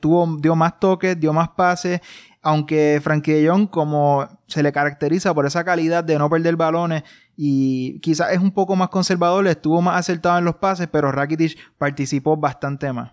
[0.00, 2.00] tuvo, dio más toques, dio más pases,
[2.42, 7.02] aunque Frankie Jong, como se le caracteriza por esa calidad de no perder balones
[7.36, 11.58] y quizás es un poco más conservador, estuvo más acertado en los pases, pero Rakitic
[11.78, 13.12] participó bastante más.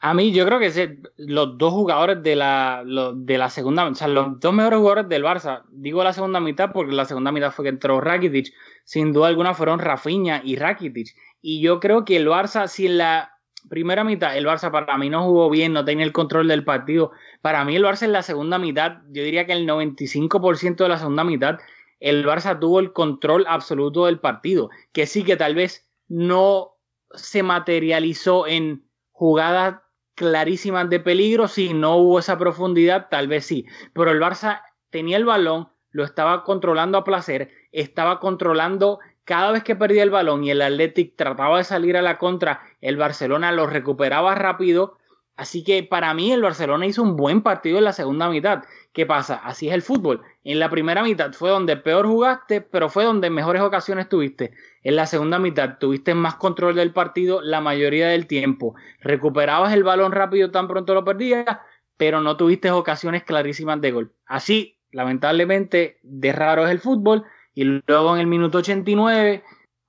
[0.00, 2.82] A mí yo creo que los dos jugadores de la,
[3.14, 6.72] de la segunda, o sea, los dos mejores jugadores del Barça, digo la segunda mitad
[6.72, 8.52] porque la segunda mitad fue que entró Rakitic,
[8.84, 11.08] sin duda alguna fueron Rafinha y Rakitic.
[11.40, 13.33] Y yo creo que el Barça, si la
[13.68, 17.12] primera mitad el Barça para mí no jugó bien, no tenía el control del partido,
[17.40, 20.98] para mí el Barça en la segunda mitad, yo diría que el 95% de la
[20.98, 21.58] segunda mitad,
[22.00, 26.76] el Barça tuvo el control absoluto del partido, que sí que tal vez no
[27.14, 29.76] se materializó en jugadas
[30.14, 33.66] clarísimas de peligro, si no hubo esa profundidad, tal vez sí.
[33.92, 39.64] Pero el Barça tenía el balón, lo estaba controlando a placer, estaba controlando cada vez
[39.64, 43.52] que perdía el balón y el Athletic trataba de salir a la contra, el Barcelona
[43.52, 44.98] lo recuperaba rápido.
[45.36, 48.62] Así que para mí el Barcelona hizo un buen partido en la segunda mitad.
[48.92, 49.34] ¿Qué pasa?
[49.34, 50.22] Así es el fútbol.
[50.44, 54.52] En la primera mitad fue donde peor jugaste, pero fue donde mejores ocasiones tuviste.
[54.84, 58.76] En la segunda mitad tuviste más control del partido la mayoría del tiempo.
[59.00, 61.46] Recuperabas el balón rápido tan pronto lo perdías,
[61.96, 64.12] pero no tuviste ocasiones clarísimas de gol.
[64.26, 67.24] Así, lamentablemente, de raro es el fútbol.
[67.54, 69.42] Y luego en el minuto 89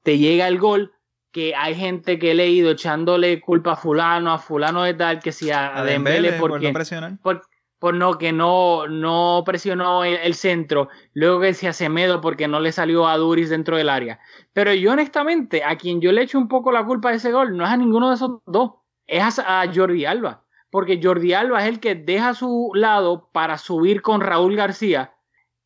[0.03, 0.95] te llega el gol
[1.36, 5.34] que hay gente que he leído echándole culpa a fulano, a fulano de tal, que
[5.34, 6.86] si a, Dembele, porque, por
[7.34, 7.41] no
[7.78, 12.61] por, no que no, no presionó el, centro, luego que si a Semedo porque no
[12.61, 14.22] le salió a Duris dentro del área.
[14.53, 17.57] Pero yo honestamente, a quien yo le echo un poco la culpa de ese gol,
[17.57, 18.72] no es a ninguno de esos dos,
[19.05, 23.57] es a, a Jordi Alba, porque Jordi Alba es el que deja su lado para
[23.57, 25.14] subir con Raúl García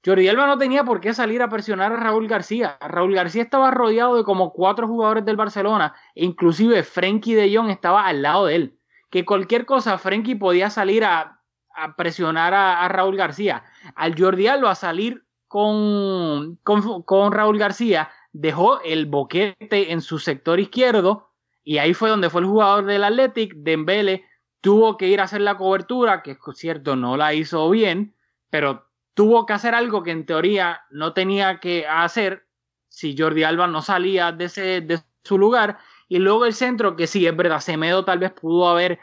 [0.05, 2.77] Alba no tenía por qué salir a presionar a Raúl García.
[2.79, 7.69] Raúl García estaba rodeado de como cuatro jugadores del Barcelona, e inclusive Frenkie de Jong
[7.69, 8.79] estaba al lado de él.
[9.09, 11.41] Que cualquier cosa, Frenkie podía salir a,
[11.97, 13.63] presionar a, Raúl García.
[13.95, 20.59] al Jordi Alba salir con, con, con Raúl García, dejó el boquete en su sector
[20.59, 21.29] izquierdo
[21.63, 24.25] y ahí fue donde fue el jugador del Athletic, Dembele,
[24.61, 28.15] tuvo que ir a hacer la cobertura, que es cierto, no la hizo bien,
[28.49, 28.88] pero
[29.19, 32.47] tuvo que hacer algo que en teoría no tenía que hacer
[32.87, 34.87] si Jordi Alba no salía de, ese,
[35.23, 35.77] su lugar.
[36.07, 38.97] Y luego el centro, que sí, es verdad, Semedo tal vez pudo haber,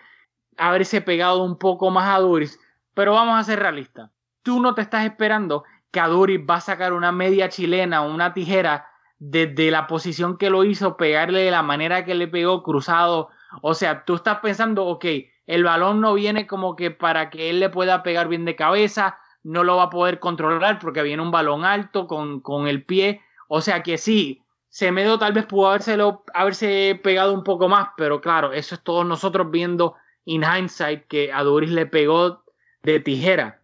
[0.56, 2.58] haberse pegado un poco más a Duris,
[2.94, 4.10] pero vamos a ser realistas.
[4.42, 8.10] Tú no te estás esperando que a Duris va a sacar una media chilena o
[8.10, 8.86] una tijera
[9.18, 13.28] desde la posición que lo hizo, pegarle de la manera que le pegó cruzado.
[13.60, 15.04] O sea, tú estás pensando, ok,
[15.46, 19.18] el balón no viene como que para que él le pueda pegar bien de cabeza,
[19.46, 23.22] no lo va a poder controlar porque viene un balón alto con, con el pie.
[23.46, 28.52] O sea que sí, Semedo tal vez pudo haberse pegado un poco más, pero claro,
[28.52, 29.94] eso es todos nosotros viendo
[30.24, 32.44] in hindsight que a Duris le pegó
[32.82, 33.62] de tijera.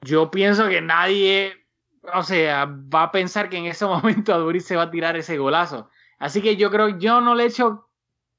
[0.00, 1.66] Yo pienso que nadie,
[2.14, 5.14] o sea, va a pensar que en ese momento a Duris se va a tirar
[5.16, 5.90] ese golazo.
[6.18, 7.86] Así que yo creo yo no le echo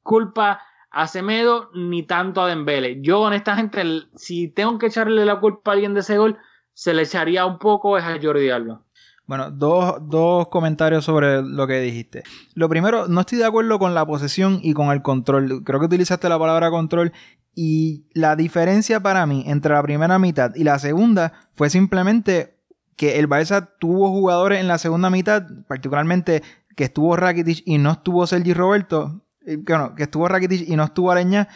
[0.01, 2.99] culpa a Semedo ni tanto a Dembele.
[3.01, 3.83] Yo honestamente,
[4.15, 6.39] si tengo que echarle la culpa a alguien de ese gol,
[6.79, 8.81] se le echaría un poco es a Jordi Alba.
[9.25, 12.23] Bueno, dos, dos, comentarios sobre lo que dijiste.
[12.53, 15.61] Lo primero, no estoy de acuerdo con la posesión y con el control.
[15.65, 17.11] Creo que utilizaste la palabra control
[17.53, 22.61] y la diferencia para mí entre la primera mitad y la segunda fue simplemente
[22.95, 26.43] que el Barça tuvo jugadores en la segunda mitad, particularmente
[26.77, 30.85] que estuvo Rakitic y no estuvo Sergi Roberto, eh, que, que estuvo Rakitic y no
[30.85, 31.49] estuvo Areña,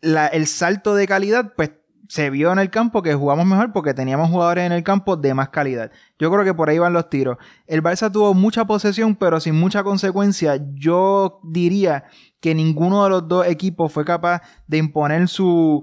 [0.00, 1.72] el salto de calidad, pues
[2.08, 5.34] se vio en el campo que jugamos mejor porque teníamos jugadores en el campo de
[5.34, 5.92] más calidad.
[6.18, 7.36] Yo creo que por ahí van los tiros.
[7.66, 10.58] El Barça tuvo mucha posesión, pero sin mucha consecuencia.
[10.74, 12.04] Yo diría
[12.40, 15.82] que ninguno de los dos equipos fue capaz de imponer su,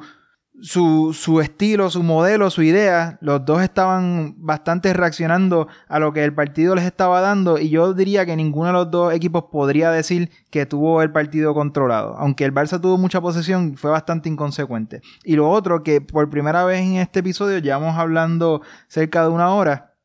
[0.61, 3.17] su, su, estilo, su modelo, su idea.
[3.21, 7.93] Los dos estaban bastante reaccionando a lo que el partido les estaba dando y yo
[7.93, 12.15] diría que ninguno de los dos equipos podría decir que tuvo el partido controlado.
[12.17, 15.01] Aunque el Barça tuvo mucha posesión, fue bastante inconsecuente.
[15.23, 19.53] Y lo otro, que por primera vez en este episodio llevamos hablando cerca de una
[19.53, 19.95] hora,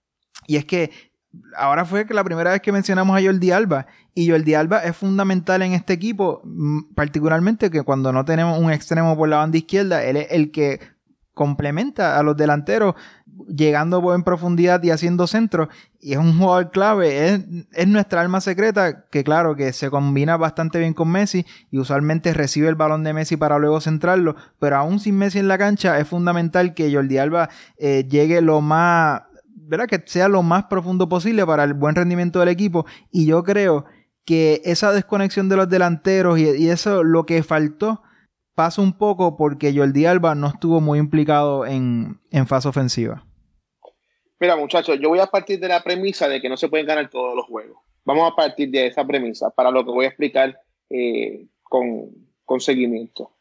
[0.47, 0.91] y es que
[1.57, 3.87] ahora fue la primera vez que mencionamos a Jordi Alba.
[4.15, 8.71] Y Jordi Alba es fundamental en este equipo, mm, particularmente que cuando no tenemos un
[8.71, 10.81] extremo por la banda izquierda, él es el que
[11.35, 12.97] complementa a los delanteros,
[13.49, 15.69] llegando en profundidad y haciendo centro.
[15.99, 17.41] Y es un jugador clave, es,
[17.73, 22.35] es, nuestra alma secreta, que claro, que se combina bastante bien con Messi y usualmente
[22.35, 25.99] recibe el balón de Messi para luego centrarlo, pero aún sin Messi en la cancha
[25.99, 27.49] es fundamental que Jordi Alba
[27.79, 29.23] eh, llegue lo más
[29.71, 29.87] ¿verdad?
[29.87, 32.87] Que sea lo más profundo posible para el buen rendimiento del equipo.
[33.13, 33.87] Y yo creo
[34.31, 38.01] que esa desconexión de los delanteros y, eso lo que faltó
[38.55, 43.27] pasa un poco porque Jordi Alba no estuvo muy implicado en, fase ofensiva.
[44.39, 47.11] Mira, muchachos, yo voy a partir de la premisa de que no se pueden ganar
[47.11, 47.79] todos los juegos.
[48.05, 50.57] Vamos a partir de esa premisa para lo que voy a explicar
[50.91, 53.33] eh, con, seguimiento.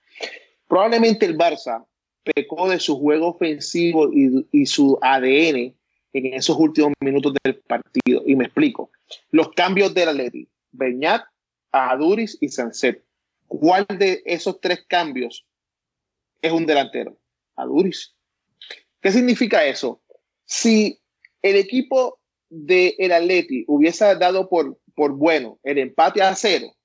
[0.68, 1.86] Probablemente el Barça
[2.24, 5.76] pecó de su juego ofensivo y, y su ADN
[6.14, 8.24] en esos últimos minutos del partido.
[8.26, 8.90] Y me explico.
[9.30, 11.24] Los cambios del Atleti, Beñat,
[11.72, 13.04] Aduris y Sanset.
[13.48, 15.46] ¿Cuál de esos tres cambios
[16.42, 17.18] es un delantero?
[17.56, 18.16] Aduris.
[19.02, 20.02] ¿Qué significa eso?
[20.46, 21.00] Si
[21.42, 26.76] el equipo del el Atleti hubiese dado por, por bueno el empate a cero,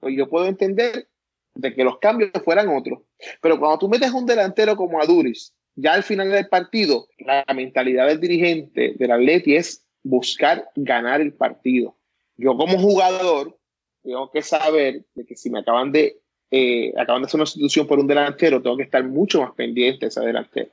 [0.00, 1.08] pues yo puedo entender
[1.54, 3.00] de que los cambios fueran otros.
[3.40, 8.08] Pero cuando tú metes un delantero como Aduris, ya al final del partido, la mentalidad
[8.08, 11.96] del dirigente del Atleti es buscar ganar el partido.
[12.36, 13.58] Yo como jugador
[14.02, 16.20] tengo que saber de que si me acaban de,
[16.50, 20.06] eh, acaban de hacer una sustitución por un delantero, tengo que estar mucho más pendiente
[20.06, 20.70] de esa delantera.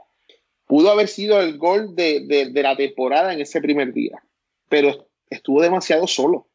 [0.65, 4.21] Pudo haber sido el gol de, de, de la temporada en ese primer día,
[4.67, 6.47] pero estuvo demasiado solo.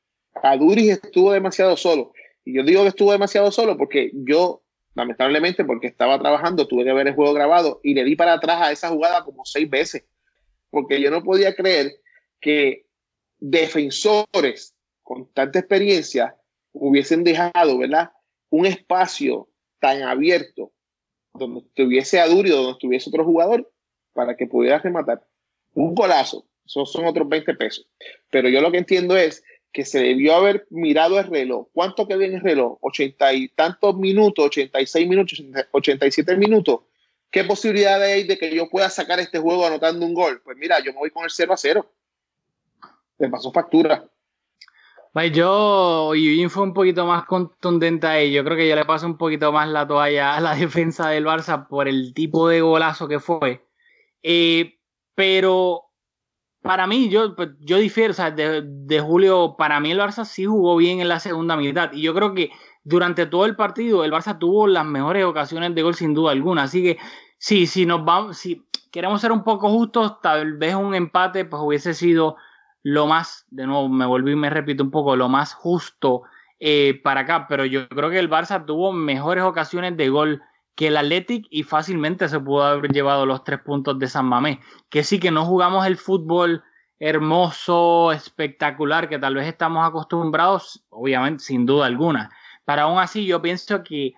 [0.42, 2.12] Aduris estuvo demasiado solo.
[2.44, 6.92] Y yo digo que estuvo demasiado solo porque yo lamentablemente porque estaba trabajando, tuve que
[6.92, 10.04] ver el juego grabado y le di para atrás a esa jugada como seis veces,
[10.70, 11.92] porque yo no podía creer
[12.40, 12.86] que
[13.38, 14.73] defensores
[15.04, 16.36] con tanta experiencia
[16.72, 18.10] hubiesen dejado, ¿verdad?
[18.50, 19.48] Un espacio
[19.78, 20.72] tan abierto
[21.34, 23.70] donde estuviese a Duri o donde estuviese otro jugador
[24.12, 25.24] para que pudiera rematar.
[25.74, 27.86] Un golazo, esos son otros 20 pesos.
[28.30, 31.68] Pero yo lo que entiendo es que se debió haber mirado el reloj.
[31.72, 32.78] ¿Cuánto quedó en el reloj?
[32.80, 34.46] ¿80 y tantos minutos?
[34.46, 35.42] ¿86 minutos?
[35.72, 36.80] ¿87 minutos?
[37.30, 40.40] ¿Qué posibilidad hay de que yo pueda sacar este juego anotando un gol?
[40.44, 41.90] Pues mira, yo me voy con el 0 a 0.
[43.18, 44.08] Me pasó factura.
[45.32, 48.32] Yo, y fue un poquito más contundente ahí.
[48.32, 51.24] Yo creo que yo le paso un poquito más la toalla a la defensa del
[51.24, 53.64] Barça por el tipo de golazo que fue.
[54.22, 54.78] Eh,
[55.14, 55.84] pero
[56.62, 60.24] para mí, yo, pues, yo difiero, o sea, de, de, Julio, para mí el Barça
[60.24, 61.92] sí jugó bien en la segunda mitad.
[61.92, 62.50] Y yo creo que
[62.82, 66.64] durante todo el partido el Barça tuvo las mejores ocasiones de gol sin duda alguna.
[66.64, 66.98] Así que
[67.38, 71.62] sí, si nos vamos, si queremos ser un poco justos, tal vez un empate pues
[71.62, 72.36] hubiese sido
[72.84, 76.22] lo más, de nuevo me volví y me repito un poco, lo más justo
[76.60, 77.46] eh, para acá.
[77.48, 80.42] Pero yo creo que el Barça tuvo mejores ocasiones de gol
[80.76, 84.58] que el Athletic y fácilmente se pudo haber llevado los tres puntos de San Mamés.
[84.90, 86.62] Que sí que no jugamos el fútbol
[86.98, 92.30] hermoso, espectacular, que tal vez estamos acostumbrados, obviamente, sin duda alguna.
[92.66, 94.12] Pero aún así yo pienso que,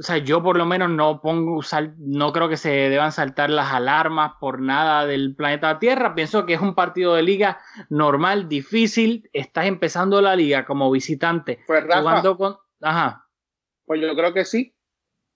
[0.00, 1.60] o sea, yo por lo menos no pongo,
[1.98, 6.14] no creo que se deban saltar las alarmas por nada del planeta Tierra.
[6.14, 9.28] Pienso que es un partido de liga normal, difícil.
[9.34, 11.60] Estás empezando la liga como visitante.
[11.66, 12.56] Pues jugando con...
[12.80, 13.28] Ajá.
[13.84, 14.74] Pues yo creo que sí.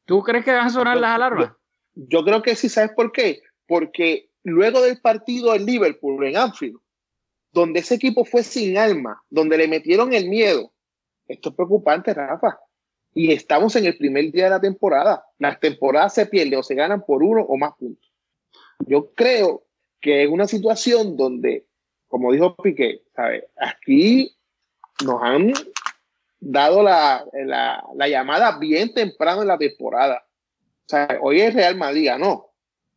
[0.07, 1.53] ¿Tú crees que van a sonar las alarmas?
[1.95, 3.43] Yo, yo, creo que sí, ¿sabes por qué?
[3.67, 6.79] Porque luego del partido en Liverpool, en Anfield,
[7.53, 10.73] donde ese equipo fue sin alma, donde le metieron el miedo,
[11.29, 12.59] esto es preocupante, Rafa.
[13.15, 15.25] Y estamos en el primer día de la temporada.
[15.39, 18.12] Las temporadas se pierden o se ganan por uno o más puntos.
[18.87, 19.65] Yo creo
[20.01, 21.67] que es una situación donde,
[22.09, 23.45] como dijo Piqué, ¿sabes?
[23.57, 24.37] aquí
[25.05, 25.53] nos han
[26.41, 30.27] dado la, la, la, llamada bien temprano en la temporada.
[30.87, 32.51] O sea, hoy es Real Madrid, no.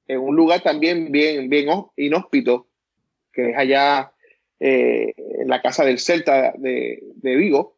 [0.08, 2.68] En un lugar también bien, bien inhóspito,
[3.32, 4.12] que es allá
[4.60, 7.77] eh, en la casa del Celta de, de Vigo.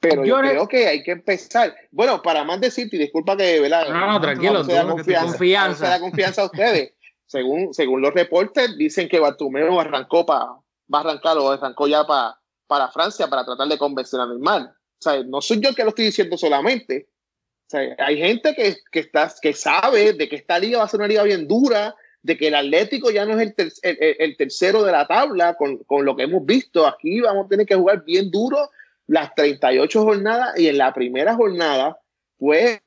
[0.00, 1.74] Pero yo, creo que hay que empezar.
[1.90, 3.88] Bueno, para más decirte, y disculpa que, ¿verdad?
[3.88, 5.68] No, no, tranquilo, no se da confianza, confianza.
[5.68, 6.92] No se da confianza a ustedes.
[7.26, 12.06] según, según los reportes, dicen que Bartumeo arrancó para, va a arrancar o arrancó ya
[12.06, 14.62] para, para Francia para tratar de convencer a Neymar.
[14.62, 17.08] O sea, no soy yo que lo estoy diciendo solamente.
[17.66, 20.88] O sea, hay gente que, que, está, que sabe de que esta liga va a
[20.88, 24.16] ser una liga bien dura, de que el Atlético ya no es el, ter el,
[24.18, 26.86] el, tercero de la tabla con, con, lo que hemos visto.
[26.86, 28.70] Aquí vamos a tener que jugar bien duro
[29.06, 31.98] las 38 jornadas y en la primera jornada
[32.38, 32.82] fue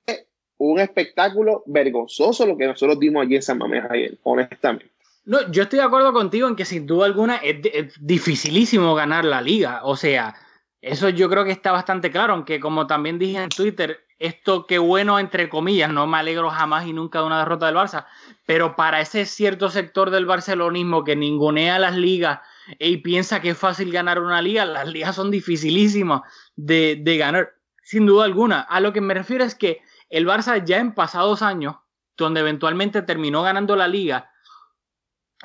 [0.57, 4.91] un espectáculo vergonzoso lo que nosotros dimos allí en San Mamés ayer, honestamente.
[5.26, 9.26] No, yo estoy de acuerdo contigo en que sin duda alguna es, es dificilísimo ganar
[9.26, 9.82] la liga.
[9.84, 10.36] O sea,
[10.82, 14.80] eso yo creo que está bastante claro, aunque como también dije en Twitter, esto qué
[14.80, 18.05] bueno entre comillas, no me alegro jamás y nunca de una derrota del Barça,
[18.45, 22.39] pero para ese cierto sector del barcelonismo que ningunea las ligas
[22.78, 26.22] y piensa que es fácil ganar una liga, las ligas son dificilísimas
[26.55, 27.53] de, de ganar,
[27.84, 28.61] sin duda alguna.
[28.61, 31.76] A lo que me refiero es que el Barça ya en pasados años,
[32.17, 34.30] donde eventualmente terminó ganando la liga,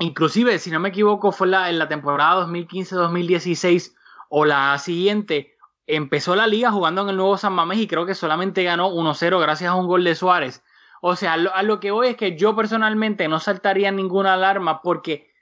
[0.01, 3.95] inclusive si no me equivoco fue la, en la temporada 2015-2016,
[4.29, 5.55] o la siguiente
[5.87, 9.41] empezó la liga jugando en el nuevo San Mamés y creo que solamente ganó 1-0
[9.41, 10.63] gracias a un gol de Suárez.
[11.01, 15.34] O sea, a lo, que voy es que yo personalmente no saltaría ninguna alarma porque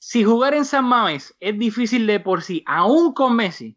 [0.00, 3.76] si jugar en San Mamés es difícil de por sí, aún con Messi,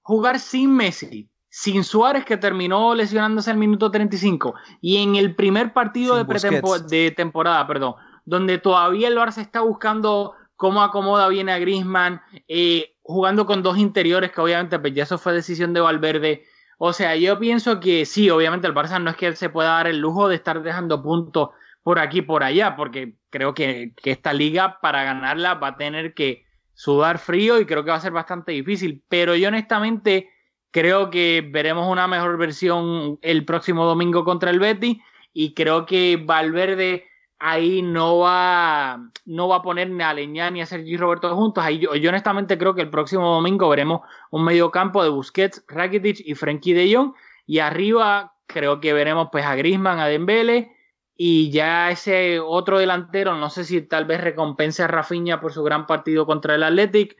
[0.00, 5.72] jugar sin Messi, sin Suárez que terminó lesionándose al minuto 35 y en el primer
[5.72, 11.58] partido de, de temporada, perdón, donde todavía el Barça está buscando cómo acomoda bien a
[11.58, 16.44] Griezmann, eh, jugando con dos interiores, que obviamente pues ya eso fue decisión de Valverde.
[16.78, 19.88] O sea, yo pienso que sí, obviamente el Barça no es que se pueda dar
[19.88, 21.50] el lujo de estar dejando puntos
[21.82, 26.44] por aquí por allá, porque creo que, esta liga para ganarla va a tener que
[26.74, 29.02] sudar frío y creo que va a ser bastante difícil.
[29.08, 30.30] Pero yo honestamente
[30.70, 35.00] creo que veremos una mejor versión el próximo domingo contra el Betty
[35.32, 37.06] y creo que Valverde
[37.38, 41.64] ahí no va, no va a poner ni a Leñán ni a Sergi Roberto juntos.
[41.64, 45.64] Ahí yo, yo, honestamente creo que el próximo domingo veremos un medio campo de Busquets,
[45.68, 47.14] Rakitic y Frenkie de Jong.
[47.46, 50.76] Y arriba creo que veremos pues a Grisman, a Dembele
[51.22, 55.62] y ya ese otro delantero, no sé si tal vez recompense a Rafinha por su
[55.62, 57.14] gran partido contra el Athletic.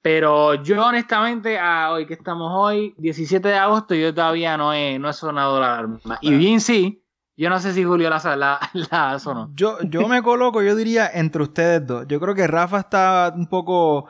[0.00, 4.98] Pero yo honestamente, a hoy que estamos hoy, 17 de agosto, yo todavía no he,
[4.98, 6.00] no he sonado la alarma.
[6.22, 7.04] Y bien sí,
[7.36, 8.58] yo no sé si Julio la, la,
[8.90, 9.50] la sonó.
[9.54, 12.06] Yo, yo me coloco, yo diría, entre ustedes dos.
[12.08, 14.06] Yo creo que Rafa está un poco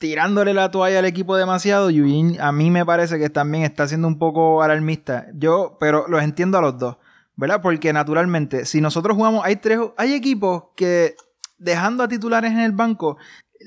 [0.00, 1.90] tirándole la toalla al equipo demasiado.
[1.90, 5.28] Y a mí me parece que también está siendo un poco alarmista.
[5.32, 6.96] Yo, pero los entiendo a los dos.
[7.36, 7.60] ¿Verdad?
[7.62, 11.16] Porque naturalmente, si nosotros jugamos, hay tres, hay equipos que
[11.58, 13.16] dejando a titulares en el banco,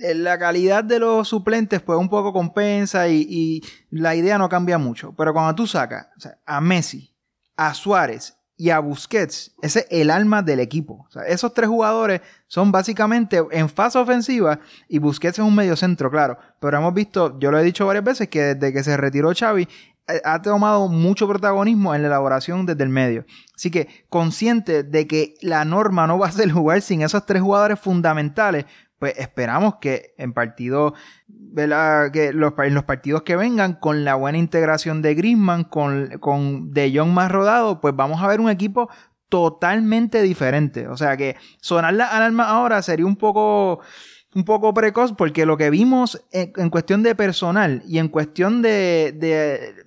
[0.03, 4.77] eh, la calidad de los suplentes pues un poco compensa y, la idea no cambia
[4.77, 5.13] mucho.
[5.17, 7.13] Pero cuando tú sacas o sea, a Messi,
[7.55, 9.53] a Suárez y a Busquets.
[9.61, 11.05] Ese es el alma del equipo.
[11.07, 15.75] O sea, esos tres jugadores son básicamente en fase ofensiva y Busquets es un medio
[15.75, 16.37] centro, claro.
[16.59, 19.67] Pero hemos visto, yo lo he dicho varias veces, que desde que se retiró Xavi
[20.23, 23.25] ha tomado mucho protagonismo en la elaboración desde el medio.
[23.55, 27.41] Así que consciente de que la norma no va a ser jugar sin esos tres
[27.41, 28.65] jugadores fundamentales,
[28.99, 30.93] pues esperamos que en partidos,
[31.55, 36.71] que los, en los partidos que vengan, con la buena integración de Griezmann, con, con
[36.71, 38.89] De Jong más rodado, pues vamos a ver un equipo
[39.29, 40.87] totalmente diferente.
[40.87, 43.81] O sea que sonar la alarma ahora sería un poco
[44.35, 49.13] un poco precoz porque lo que vimos en, cuestión de personal y en cuestión de,
[49.15, 49.86] de,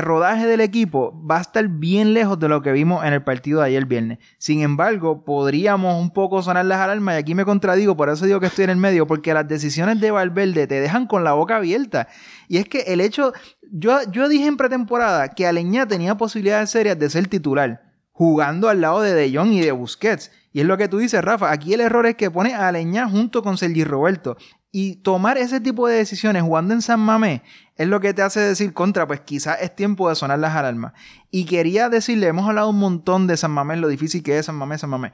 [0.00, 3.60] rodaje del equipo va a estar bien lejos de lo que vimos en el partido
[3.60, 4.18] de ayer viernes.
[4.38, 8.40] Sin embargo, podríamos un poco sonar las alarmas y aquí me contradigo, por eso digo
[8.40, 11.56] que estoy en el medio, porque las decisiones de Valverde te dejan con la boca
[11.56, 12.08] abierta.
[12.48, 13.32] Y es que el hecho,
[13.72, 17.82] yo, yo dije en pretemporada que Aleñá tenía posibilidades serias de ser titular
[18.14, 20.30] jugando al lado de De Jong y de Busquets.
[20.52, 21.50] Y es lo que tú dices, Rafa.
[21.50, 24.36] Aquí el error es que pone a Aleñá junto con Sergi Roberto.
[24.70, 27.42] Y tomar ese tipo de decisiones jugando en San Mamé
[27.76, 30.92] es lo que te hace decir contra, pues quizás es tiempo de sonar las alarmas.
[31.30, 34.54] Y quería decirle, hemos hablado un montón de San Mamés, lo difícil que es San
[34.54, 35.12] Mamés, San Mamés.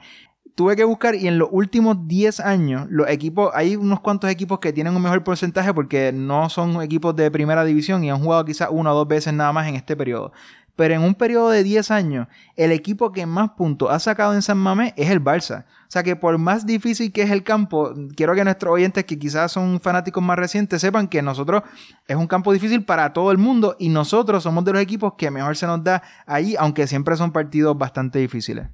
[0.53, 4.59] Tuve que buscar y en los últimos 10 años, los equipos, hay unos cuantos equipos
[4.59, 8.45] que tienen un mejor porcentaje porque no son equipos de primera división y han jugado
[8.45, 10.33] quizás una o dos veces nada más en este periodo
[10.75, 14.41] pero en un periodo de 10 años, el equipo que más puntos ha sacado en
[14.41, 15.65] San Mamés es el Barça.
[15.65, 19.19] O sea que por más difícil que es el campo, quiero que nuestros oyentes que
[19.19, 21.63] quizás son fanáticos más recientes sepan que nosotros
[22.07, 25.29] es un campo difícil para todo el mundo y nosotros somos de los equipos que
[25.29, 28.67] mejor se nos da ahí, aunque siempre son partidos bastante difíciles.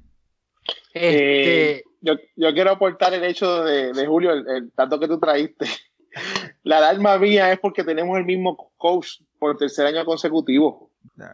[0.93, 1.84] Este...
[2.02, 2.16] yo,
[2.54, 5.66] quiero aportar el hecho de, Julio, el, tanto que tú traíste.
[6.64, 10.86] La alarma mía es porque tenemos el mismo coach por tercer año consecutivo.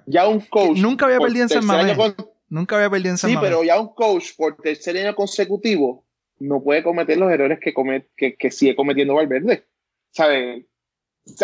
[0.05, 0.78] Ya un coach.
[0.78, 1.97] Nunca había perdido en San Mamés.
[2.49, 6.05] Nunca había perdido en San Sí, pero ya un coach por tercer año consecutivo
[6.39, 7.74] no puede cometer los errores que,
[8.38, 9.65] que, sigue cometiendo Valverde.
[10.11, 10.65] ¿Sabes?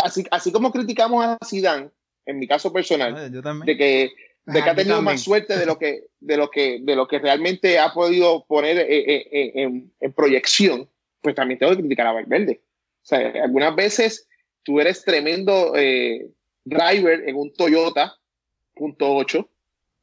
[0.03, 1.89] Así, así como criticamos a Zidane,
[2.25, 4.11] en mi caso personal, de que,
[4.45, 7.19] de que ha tenido más suerte de lo que, de lo que, de lo que
[7.19, 10.89] realmente ha podido poner eh, eh, eh, en, en, proyección,
[11.21, 12.61] pues también tengo que criticar a Valverde.
[13.01, 14.27] O sea, algunas veces
[14.63, 15.73] tú eres tremendo
[16.65, 18.18] driver en un Toyota
[18.79, 19.47] .8.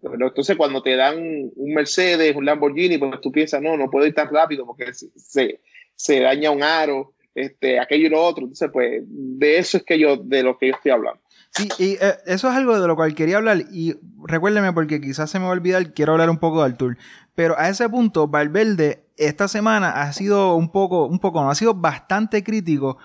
[0.03, 4.07] Pero entonces cuando te dan un Mercedes, un Lamborghini, pues tú piensas, no, no puedo
[4.07, 5.61] ir tan rápido porque se,
[5.95, 8.45] se daña un aro, este, aquello y lo otro.
[8.45, 11.21] Entonces, pues de eso es que yo, de lo que yo estoy hablando.
[11.51, 13.65] Sí, y eh, eso es algo de lo cual quería hablar.
[13.71, 16.97] Y recuérdeme, porque quizás se me va a olvidar, quiero hablar un poco del tour.
[17.35, 21.55] Pero a ese punto, Valverde esta semana ha sido un poco, un poco, no, ha
[21.55, 22.99] sido bastante crítico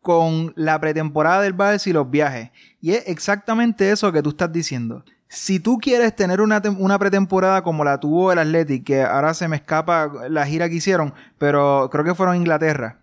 [0.00, 2.50] con la pretemporada del Barça y los viajes.
[2.80, 7.62] Y es exactamente eso que tú estás diciendo si tú quieres tener una, una, pretemporada
[7.62, 11.88] como la tuvo el Athletic, que ahora se me escapa la gira que hicieron, pero
[11.92, 13.00] creo que fueron a Inglaterra.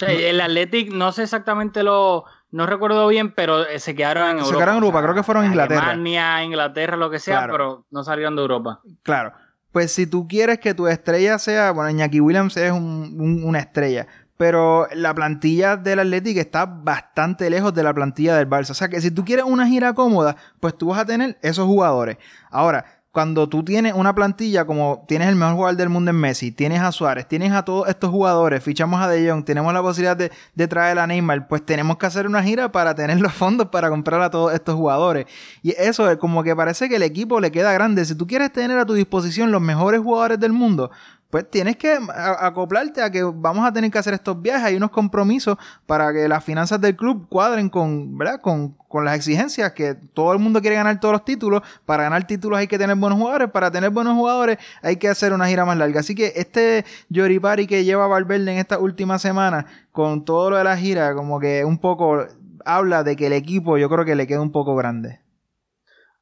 [0.00, 4.48] el Athletic, no sé exactamente lo, no recuerdo bien, pero eh, se quedaron en Europa.
[4.48, 5.82] Se quedaron en Europa, creo que fueron a Inglaterra.
[5.82, 8.80] Alemania, Inglaterra, lo que sea, pero no salieron de Europa.
[9.02, 9.32] Claro.
[9.70, 14.08] Pues si tú quieres que tu estrella sea, bueno, Iñaki Williams es una estrella,
[14.40, 18.70] pero la plantilla del Atlético está bastante lejos de la plantilla del Barça.
[18.70, 21.66] O sea que si tú quieres una gira cómoda, pues tú vas a tener esos
[21.66, 22.16] jugadores.
[22.50, 26.52] Ahora, cuando tú tienes una plantilla como tienes el mejor jugador del mundo en Messi,
[26.52, 30.16] tienes a Suárez, tienes a todos estos jugadores, fichamos a De Jong, tenemos la posibilidad
[30.16, 33.68] de, de, traer a Neymar, pues tenemos que hacer una gira para tener los fondos
[33.68, 35.26] para comprar a todos estos jugadores.
[35.62, 38.06] Y eso es como que parece que el equipo le queda grande.
[38.06, 40.90] Si tú quieres tener a tu disposición los mejores jugadores del mundo,
[41.30, 41.96] pues tienes que
[42.40, 45.56] acoplarte a que vamos a tener que hacer estos viajes, hay unos compromisos
[45.86, 48.40] para que las finanzas del club cuadren con, ¿verdad?
[48.40, 52.26] Con, con, las exigencias que todo el mundo quiere ganar todos los títulos, para ganar
[52.26, 55.64] títulos hay que tener buenos jugadores, para tener buenos jugadores hay que hacer una gira
[55.64, 56.00] más larga.
[56.00, 60.64] Así que este Yoripari que lleva Valverde en esta última semana, con todo lo de
[60.64, 62.26] la gira, como que un poco
[62.64, 65.20] habla de que el equipo yo creo que le queda un poco grande.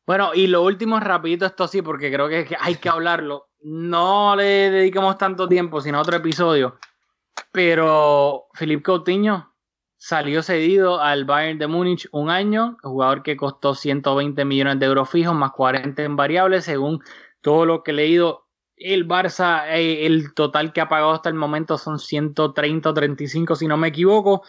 [0.06, 4.70] Bueno, y lo último rapidito, esto sí, porque creo que hay que hablarlo no le
[4.70, 6.78] dedicamos tanto tiempo, sino otro episodio.
[7.52, 9.54] Pero Felipe Coutinho
[9.96, 15.10] salió cedido al Bayern de Múnich un año, jugador que costó 120 millones de euros
[15.10, 17.00] fijos más 40 en variables, según
[17.40, 18.46] todo lo que he leído.
[18.76, 23.56] El Barça, eh, el total que ha pagado hasta el momento son 130 o 35,
[23.56, 24.44] si no me equivoco,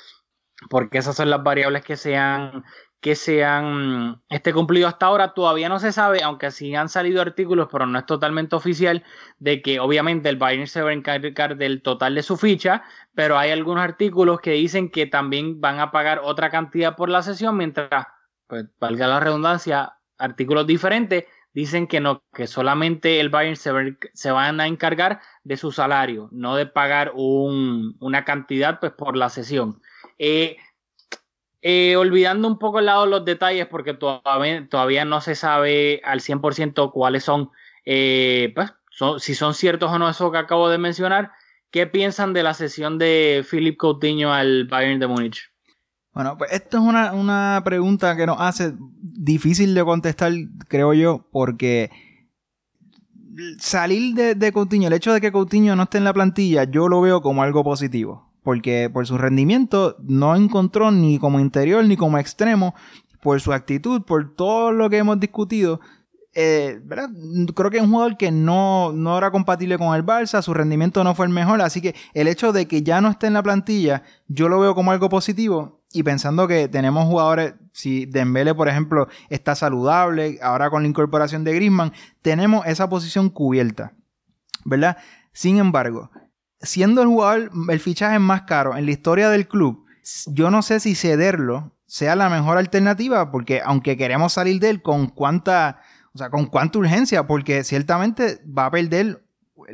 [0.69, 2.63] porque esas son las variables que se han
[3.01, 5.33] que se han este, cumplido hasta ahora.
[5.33, 9.03] Todavía no se sabe, aunque sí han salido artículos, pero no es totalmente oficial,
[9.39, 13.37] de que obviamente el Bayern se va a encargar del total de su ficha, pero
[13.37, 17.57] hay algunos artículos que dicen que también van a pagar otra cantidad por la sesión,
[17.57, 18.05] mientras,
[18.47, 23.71] pues, valga la redundancia, artículos diferentes dicen que no, que solamente el Bayern se,
[24.13, 29.17] se van a encargar de su salario, no de pagar un, una cantidad pues, por
[29.17, 29.81] la sesión.
[30.17, 30.57] Eh,
[31.61, 36.21] eh, olvidando un poco el lado los detalles, porque todavía, todavía no se sabe al
[36.21, 37.51] 100% cuáles son,
[37.85, 38.73] eh, pues,
[39.19, 41.31] si son ciertos o no eso que acabo de mencionar.
[41.71, 45.51] ¿qué piensan de la sesión de Philip Coutinho al Bayern de Múnich?
[46.13, 50.33] Bueno, pues esto es una, una pregunta que nos hace difícil de contestar,
[50.67, 51.89] creo yo, porque
[53.59, 56.89] salir de, de Coutinho, el hecho de que Coutinho no esté en la plantilla, yo
[56.89, 58.28] lo veo como algo positivo.
[58.49, 62.73] Porque por su rendimiento no encontró ni como interior ni como extremo,
[63.21, 65.81] por su actitud, por todo lo que hemos discutido.
[66.33, 67.11] eh, ¿verdad?
[67.55, 71.03] Creo que es un jugador que no, no era compatible con el Barça, su rendimiento
[71.03, 73.43] no fue el mejor, así que el hecho de que ya no esté en la
[73.43, 78.67] plantilla, yo lo veo como algo positivo y pensando que tenemos jugadores, si Dembele, por
[78.67, 81.93] ejemplo, está saludable, ahora con la incorporación de Griezmann,
[82.23, 83.93] tenemos esa posición cubierta,
[84.65, 84.97] ¿verdad?
[85.33, 86.09] Sin embargo,
[86.61, 89.85] siendo el jugador, el fichaje más caro en la historia del club,
[90.27, 94.81] yo no sé si cederlo sea la mejor alternativa, porque aunque queremos salir de él
[94.81, 95.81] con cuánta,
[96.13, 99.23] o sea, con cuánta urgencia, porque ciertamente va a perder,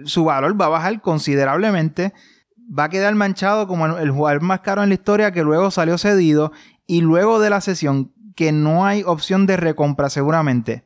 [0.06, 2.14] su valor va a bajar considerablemente,
[2.58, 5.72] va a quedar manchado como el, el jugador más caro en la historia que luego
[5.72, 6.52] salió cedido
[6.88, 10.86] y luego de la sesión que no hay opción de recompra seguramente.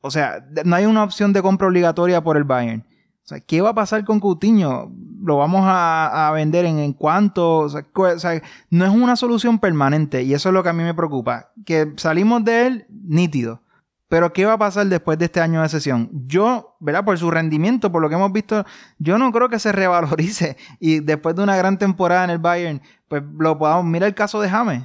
[0.00, 2.84] O sea, no hay una opción de compra obligatoria por el Bayern.
[3.24, 4.92] O sea, ¿qué va a pasar con Coutinho?
[5.22, 7.58] ¿Lo vamos a, a vender en, en cuánto?
[7.58, 10.94] O sea, no es una solución permanente y eso es lo que a mí me
[10.94, 11.52] preocupa.
[11.64, 13.62] Que salimos de él nítido.
[14.08, 16.10] Pero ¿qué va a pasar después de este año de sesión?
[16.26, 17.04] Yo, ¿verdad?
[17.04, 18.66] Por su rendimiento, por lo que hemos visto,
[18.98, 22.82] yo no creo que se revalorice y después de una gran temporada en el Bayern,
[23.08, 23.86] pues lo podamos...
[23.86, 24.82] Mira el caso de James.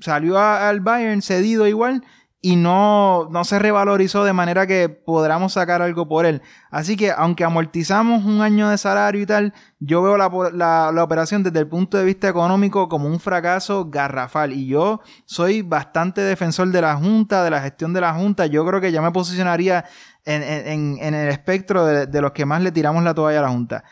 [0.00, 2.02] Salió al Bayern cedido igual
[2.42, 6.42] y no, no se revalorizó de manera que podamos sacar algo por él.
[6.70, 10.30] Así que aunque amortizamos un año de salario y tal, yo veo la,
[10.92, 14.52] la- operación desde el punto de vista económico como un fracaso garrafal.
[14.52, 18.46] Y yo soy bastante defensor de la Junta, de la gestión de la Junta.
[18.46, 19.84] Yo creo que ya me posicionaría
[20.24, 23.40] en, en- en- en el espectro de, de los que más le tiramos la toalla
[23.40, 23.82] a la Junta.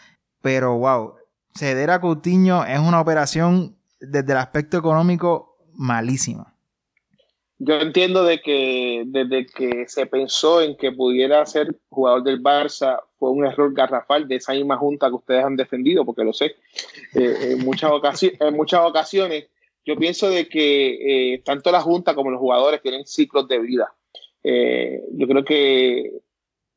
[0.42, 1.14] Pero wow,
[1.54, 6.53] ceder a Coutinho es una operación desde el aspecto económico malísima.
[7.58, 13.00] Yo entiendo de que desde que se pensó en que pudiera ser jugador del Barça
[13.18, 16.56] fue un error garrafal de esa misma junta que ustedes han defendido, porque lo sé.
[17.14, 17.90] Eh, en, muchas
[18.22, 19.46] en muchas ocasiones
[19.84, 23.92] yo pienso de que eh, tanto la junta como los jugadores tienen ciclos de vida.
[24.42, 26.20] Eh, yo creo que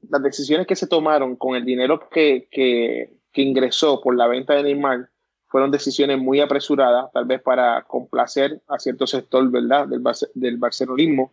[0.10, 4.56] las decisiones que se tomaron con el dinero que, que, que ingresó por la venta
[4.56, 5.10] de Neymar
[5.48, 9.88] fueron decisiones muy apresuradas, tal vez para complacer a cierto sector ¿verdad?
[9.88, 10.04] del,
[10.36, 11.32] del barcelonismo.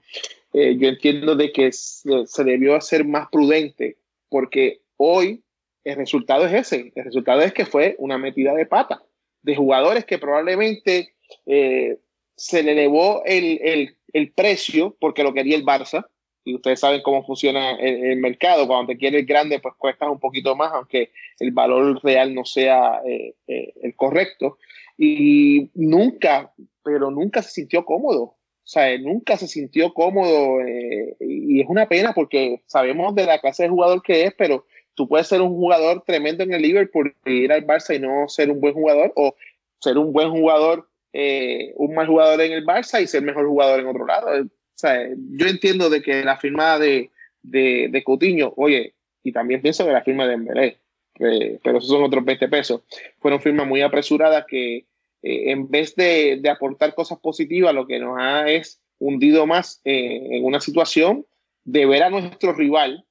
[0.53, 3.97] Eh, yo entiendo de que se, se debió hacer más prudente
[4.29, 5.43] porque hoy
[5.83, 6.93] el resultado es ese.
[6.95, 9.03] El resultado es que fue una metida de pata
[9.43, 11.15] de jugadores que probablemente
[11.47, 11.99] eh,
[12.37, 16.07] se le elevó el, el, el precio porque lo quería el Barça
[16.45, 18.67] y ustedes saben cómo funciona el, mercado.
[18.67, 21.11] Cuando te quieres grande, pues cuesta un poquito más, aunque
[21.41, 24.59] el valor real no sea eh, eh, el correcto.
[24.99, 26.53] Y nunca,
[26.83, 28.37] pero nunca se sintió cómodo.
[28.65, 33.39] O sea, nunca se sintió cómodo eh, y es una pena porque sabemos de la
[33.39, 34.65] clase de jugador que es, pero
[34.95, 38.27] tú puedes ser un jugador tremendo en el Liverpool y ir al Barça y no
[38.29, 39.35] ser un buen jugador o
[39.81, 43.81] ser un buen jugador, eh, un mal jugador en el Barça y ser mejor jugador
[43.81, 44.29] en otro lado.
[44.75, 47.11] Sea, yo entiendo de que la firma de,
[47.43, 50.77] de, de Coutinho, oye, y también pienso que la firma de
[51.21, 52.83] eh, pero esos son otros 20 pesos,
[53.21, 54.85] fueron firmas muy apresuradas que eh,
[55.23, 60.21] en vez de, de, aportar cosas positivas, lo que nos ha es hundido más eh,
[60.33, 61.25] en una situación
[61.65, 63.05] de ver a nuestro rival,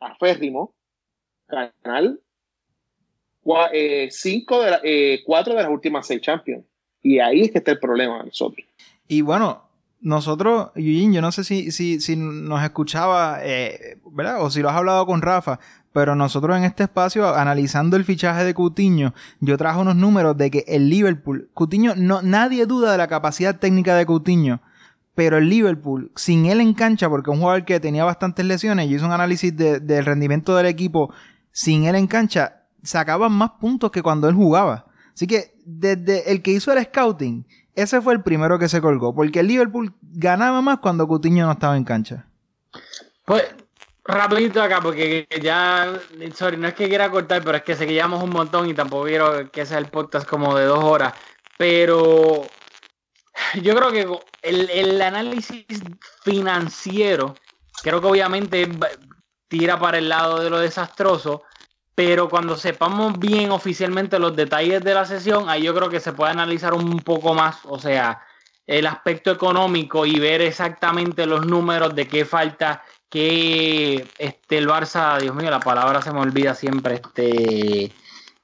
[0.00, 0.74] aférrimo,
[1.48, 2.14] ganar
[3.72, 6.64] eh, de eh, cuatro de las últimas seis Champions.
[7.02, 8.66] Y ahí es que está el problema de nosotros.
[9.06, 9.67] Y bueno,
[10.00, 14.42] nosotros, Eugene, yo no sé si, si, si nos escuchaba, eh, ¿verdad?
[14.42, 15.58] O si lo has hablado con Rafa,
[15.92, 20.50] pero nosotros en este espacio, analizando el fichaje de Coutinho, yo trajo unos números de
[20.50, 24.60] que el Liverpool, Coutinho, no, nadie duda de la capacidad técnica de Coutinho,
[25.14, 28.96] pero el Liverpool, sin él en cancha, porque un jugador que tenía bastantes lesiones, yo
[28.96, 31.12] hice un análisis de, del rendimiento del equipo,
[31.50, 34.86] sin él en cancha, sacaban más puntos que cuando él jugaba.
[35.12, 37.44] Así que desde el que hizo el scouting,
[37.82, 41.52] ese fue el primero que se colgó, porque el Liverpool ganaba más cuando Coutinho no
[41.52, 42.26] estaba en cancha.
[43.24, 43.44] Pues
[44.04, 46.00] rapidito acá, porque ya,
[46.34, 49.48] sorry, no es que quiera cortar, pero es que llevamos un montón y tampoco quiero
[49.52, 51.14] que sea el podcast como de dos horas,
[51.56, 52.42] pero
[53.62, 54.08] yo creo que
[54.42, 55.64] el, el análisis
[56.24, 57.36] financiero,
[57.82, 58.68] creo que obviamente
[59.46, 61.42] tira para el lado de lo desastroso,
[61.98, 66.12] pero cuando sepamos bien oficialmente los detalles de la sesión, ahí yo creo que se
[66.12, 68.22] puede analizar un poco más, o sea,
[68.68, 75.18] el aspecto económico y ver exactamente los números de qué falta, que este, el Barça,
[75.18, 77.92] Dios mío, la palabra se me olvida siempre, este,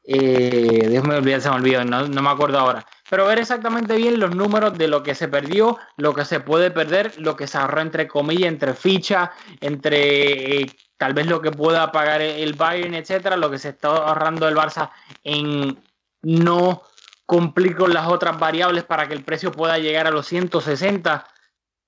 [0.03, 2.85] eh, Dios me olvida, se me olvidó, no, no me acuerdo ahora.
[3.15, 6.73] Pero ver exactamente bien los números de lo que se perdió, lo que se puede
[6.73, 9.31] perder, lo que se ahorró entre comillas, entre ficha,
[9.61, 10.67] entre eh,
[10.97, 14.57] tal vez lo que pueda pagar el Bayern, etcétera, lo que se está ahorrando el
[14.57, 14.91] Barça
[15.23, 15.81] en
[16.23, 16.83] no
[17.25, 21.25] cumplir con las otras variables para que el precio pueda llegar a los 160,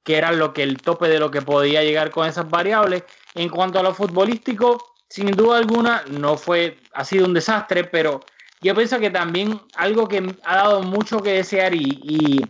[0.05, 3.03] que era lo que el tope de lo que podía llegar con esas variables.
[3.35, 8.21] En cuanto a lo futbolístico, sin duda alguna, no fue, ha sido un desastre, pero
[8.61, 12.41] yo pienso que también algo que ha dado mucho que desear y, y,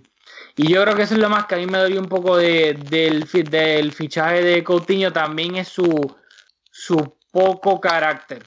[0.56, 2.36] y yo creo que eso es lo más que a mí me dolió un poco
[2.36, 6.16] de, del, del fichaje de Coutinho, también es su,
[6.70, 8.44] su poco carácter.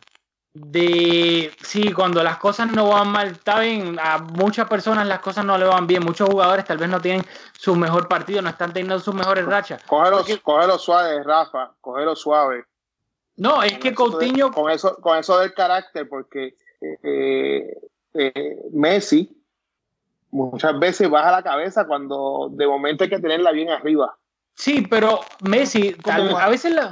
[0.52, 5.46] De sí, cuando las cosas no van mal, está bien, a muchas personas las cosas
[5.46, 7.24] no le van bien, muchos jugadores tal vez no tienen
[7.58, 9.82] su mejor partido, no están teniendo sus mejores rachas.
[9.84, 12.66] Cógelo, Porque- cógelo suave, Rafa, cógelo suave.
[13.38, 17.78] no, es que de- Coutinho con eso, con eso del carácter, porque eh,
[18.14, 19.36] eh, Messi
[20.32, 24.16] muchas veces baja la cabeza cuando de momento hay que tenerla bien arriba.
[24.56, 26.92] Sí, pero Messi a veces la,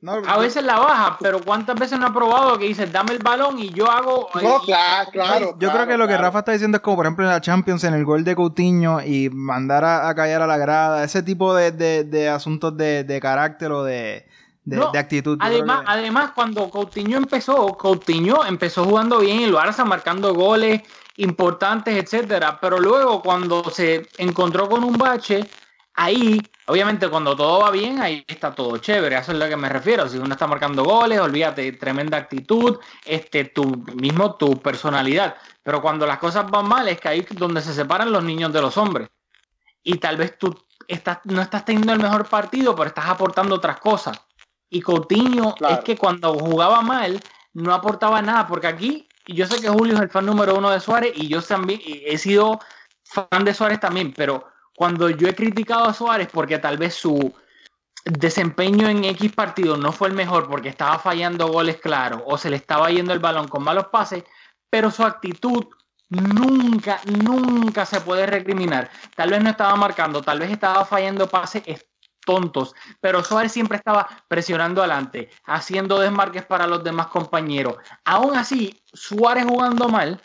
[0.00, 3.18] No, a veces la baja, pero cuántas veces no ha probado que dice dame el
[3.18, 5.56] balón y yo hago No, y- claro, claro.
[5.58, 6.16] yo creo que lo que.
[6.16, 9.00] Rafa está diciendo es como, por ejemplo, en la Champions, en el gol de Coutinho
[9.00, 13.02] y mandar a, a callar a la grada, ese tipo de, de- de asuntos de,
[13.02, 14.28] de carácter o de,
[14.64, 15.38] de, No, de actitud.
[15.40, 20.82] Además, que- además, cuando Coutinho empezó, Coutinho empezó jugando bien en el Barça, marcando goles
[21.16, 22.58] importantes, etcétera.
[22.60, 25.48] Pero luego, cuando se encontró con un bache,
[25.94, 29.16] ahí, obviamente, cuando todo va bien, ahí está todo chévere.
[29.16, 30.08] Eso es a lo que me refiero.
[30.08, 33.64] Si uno está marcando goles, olvídate, tremenda actitud, este, tu
[33.94, 35.36] mismo tu personalidad.
[35.62, 38.52] Pero cuando las cosas van mal, es que ahí es donde se separan los niños
[38.52, 39.08] de los hombres.
[39.82, 40.54] Y tal vez tú
[40.86, 44.20] estás, no estás teniendo el mejor partido, pero estás aportando otras cosas.
[44.70, 45.74] Y Coutinho Claro.
[45.74, 47.20] es que cuando jugaba mal
[47.52, 50.80] no aportaba nada, porque aquí yo sé que Julio es el fan número uno de
[50.80, 52.60] Suárez y yo también he sido
[53.04, 57.34] fan de Suárez también, pero cuando yo he criticado a Suárez porque tal vez su
[58.04, 62.48] desempeño en X partido no fue el mejor porque estaba fallando goles claros o se
[62.48, 64.24] le estaba yendo el balón con malos pases,
[64.70, 65.66] pero su actitud
[66.08, 68.90] nunca, nunca se puede recriminar.
[69.14, 71.86] Tal vez no estaba marcando, tal vez estaba fallando pases es-
[72.24, 77.76] tontos, pero Suárez siempre estaba presionando adelante, haciendo desmarques para los demás compañeros.
[78.04, 80.20] Aún así, Suárez jugando mal,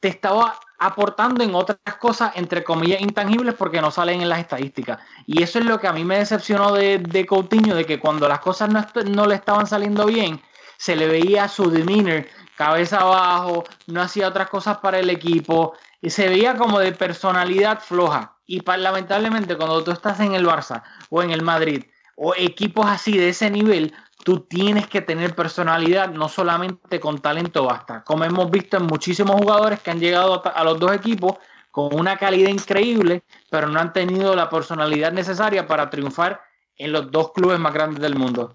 [0.00, 4.98] te estaba aportando en otras cosas, entre comillas, intangibles porque no salen en las estadísticas.
[5.26, 8.40] Y eso es lo que a mí me decepcionó de, Coutinho, de que cuando las
[8.40, 10.40] cosas no, no le estaban saliendo bien,
[10.78, 12.26] se le veía su demeanor,
[12.56, 17.80] cabeza abajo, no hacía otras cosas para el equipo, y se veía como de personalidad
[17.80, 18.38] floja.
[18.50, 21.84] Y lamentablemente cuando tú estás en el Barça o en el Madrid
[22.16, 23.94] o equipos así de ese nivel,
[24.24, 28.02] tú tienes que tener personalidad, no solamente con talento basta.
[28.02, 31.36] Como hemos visto en muchísimos jugadores que han llegado a, los dos equipos
[31.70, 36.40] con una calidad increíble, pero no han tenido la personalidad necesaria para triunfar
[36.76, 38.52] en los dos clubes más grandes del mundo.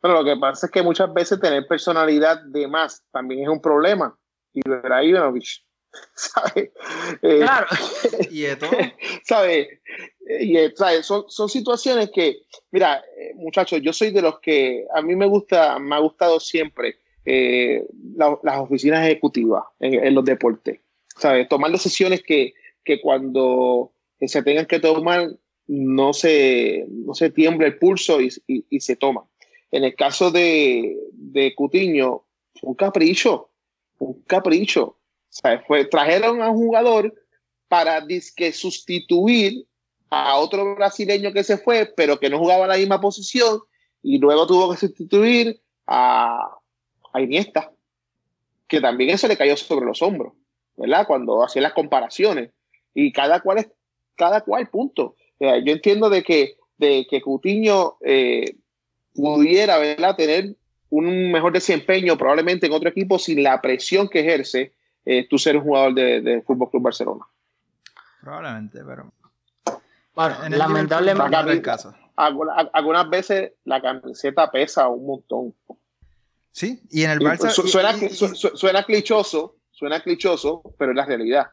[0.00, 3.60] Pero lo que pasa es que muchas veces tener personalidad de más también es un
[3.60, 4.16] problema.
[4.52, 5.02] Y verá
[6.14, 6.70] ¿sabes?
[7.22, 7.66] Eh, Claro,
[8.30, 8.70] Y de todo.
[9.24, 9.68] ¿sabes?
[10.40, 11.06] Y, eh, ¿sabes?
[11.06, 15.26] Son, son situaciones que, mira, eh, muchachos, yo soy de los que a mí me
[15.26, 20.80] gusta, me ha gustado siempre eh, la- las oficinas ejecutivas en, en los deportes,
[21.16, 21.48] ¿sabes?
[21.48, 22.54] Tomar decisiones que,
[22.84, 25.28] que cuando se tengan que tomar
[25.66, 29.24] no se, no se tiembla el pulso y, y- y se toma.
[29.70, 32.24] En el caso de, de Cutiño,
[32.62, 33.50] un capricho,
[33.98, 34.98] un capricho.
[35.66, 37.12] Fue, trajeron a un jugador
[37.68, 39.66] para disque sustituir
[40.10, 43.60] a otro brasileño que se fue, pero que no jugaba la misma posición,
[44.02, 46.38] y luego tuvo que sustituir a,
[47.12, 47.72] a Iniesta,
[48.68, 50.34] que también eso le cayó sobre los hombros,
[50.76, 51.06] ¿verdad?
[51.06, 52.50] Cuando hacía las comparaciones.
[52.94, 53.68] Y cada cual es,
[54.14, 55.16] cada cual, punto.
[55.40, 58.56] Yo entiendo de que, de que Coutinho eh,
[59.14, 60.16] pudiera, ¿verdad?
[60.16, 60.56] Tener
[60.90, 64.72] un mejor desempeño probablemente en otro equipo sin la presión que ejerce
[65.04, 67.24] eh, tú ser un jugador de, de Fútbol Club Barcelona.
[68.20, 69.12] Probablemente, pero.
[70.14, 71.28] bueno, en el lamentablemente.
[71.28, 71.94] Liverpool caso.
[72.16, 75.54] Alguna- algunas veces la camiseta pesa un montón.
[76.52, 77.50] Sí, y en el Barça.
[77.50, 81.46] su- suena, y- y- su- su- suena clichoso, suena clichoso, pero es la realidad.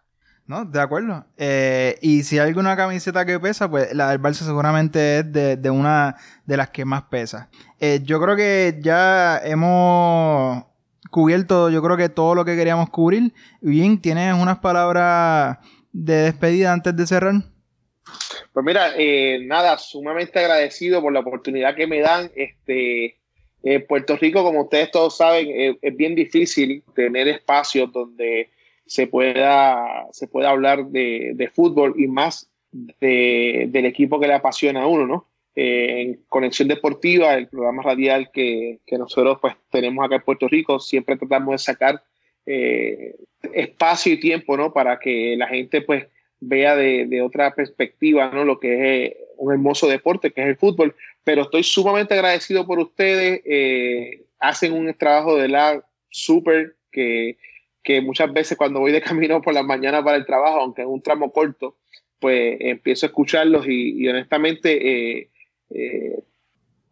[0.46, 1.26] No, de acuerdo.
[1.38, 5.56] Eh, y si hay alguna camiseta que pesa, pues la del Barça seguramente es de,
[5.58, 6.16] de una
[6.46, 7.50] de las que más pesa.
[7.80, 10.66] Eh, yo creo que ya hemos
[11.12, 13.34] cubierto, yo creo que todo lo que queríamos cubrir.
[13.62, 15.60] Bien, ¿tienes unas palabras
[15.92, 17.36] de despedida antes de cerrar?
[18.54, 22.32] Pues mira, eh, nada, sumamente agradecido por la oportunidad que me dan.
[22.36, 23.18] Este,
[23.64, 28.50] eh, Puerto Rico, como ustedes todos saben, eh, es bien difícil tener espacios donde
[28.86, 34.34] se pueda, se pueda hablar de, de fútbol y más de, del equipo que le
[34.34, 35.31] apasiona a uno, ¿no?
[35.56, 40.48] Eh, en Conexión Deportiva, el programa radial que, que, nosotros pues tenemos acá en Puerto
[40.48, 42.04] Rico, siempre tratamos de sacar
[42.46, 43.16] eh,
[43.54, 44.72] espacio y tiempo, ¿no?
[44.72, 46.08] Para que la gente pues
[46.40, 48.46] vea de, de, otra perspectiva, ¿no?
[48.46, 50.96] Lo que es un hermoso deporte, que es el fútbol.
[51.24, 53.42] Pero estoy sumamente agradecido por ustedes.
[53.46, 57.38] Eh, hacen un trabajo de la súper que,
[57.84, 60.88] que muchas veces cuando voy de camino por la mañana para el trabajo, aunque es
[60.88, 61.78] un tramo corto,
[62.20, 65.31] pues empiezo a escucharlos y, honestamente eh,
[65.74, 66.24] eh,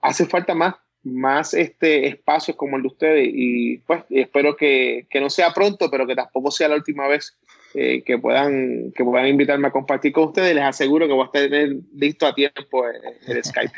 [0.02, 5.22] hace falta más, más este espacios como el de ustedes y pues espero que, que
[5.22, 7.38] no sea pronto, pero que tampoco sea la última vez
[7.76, 10.56] eh, que, puedan, que puedan invitarme a compartir con ustedes.
[10.56, 13.74] Les aseguro que voy a tener listo a tiempo el, el Skype.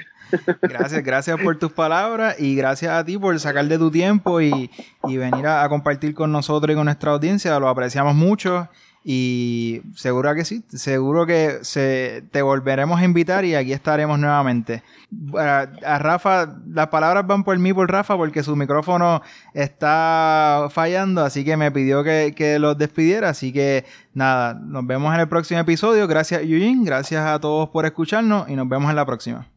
[0.62, 4.72] Gracias, gracias por tus palabras y gracias a ti por sacar de tu tiempo y,
[5.04, 7.60] y venir a, a, compartir con nosotros y con nuestra audiencia.
[7.60, 8.70] Lo apreciamos mucho
[9.04, 14.84] y seguro que sí, seguro que se, te volveremos a invitar y aquí estaremos nuevamente.
[15.38, 19.24] A, a, Rafa, las palabras van por mí, por Rafa, porque su micrófono
[19.56, 23.30] está fallando, así que me pidió que, que los despidiera.
[23.30, 26.08] Así que nada, nos vemos en el próximo episodio.
[26.08, 29.48] Gracias, Eugene, gracias a todos por escucharnos y nos vemos en la próxima.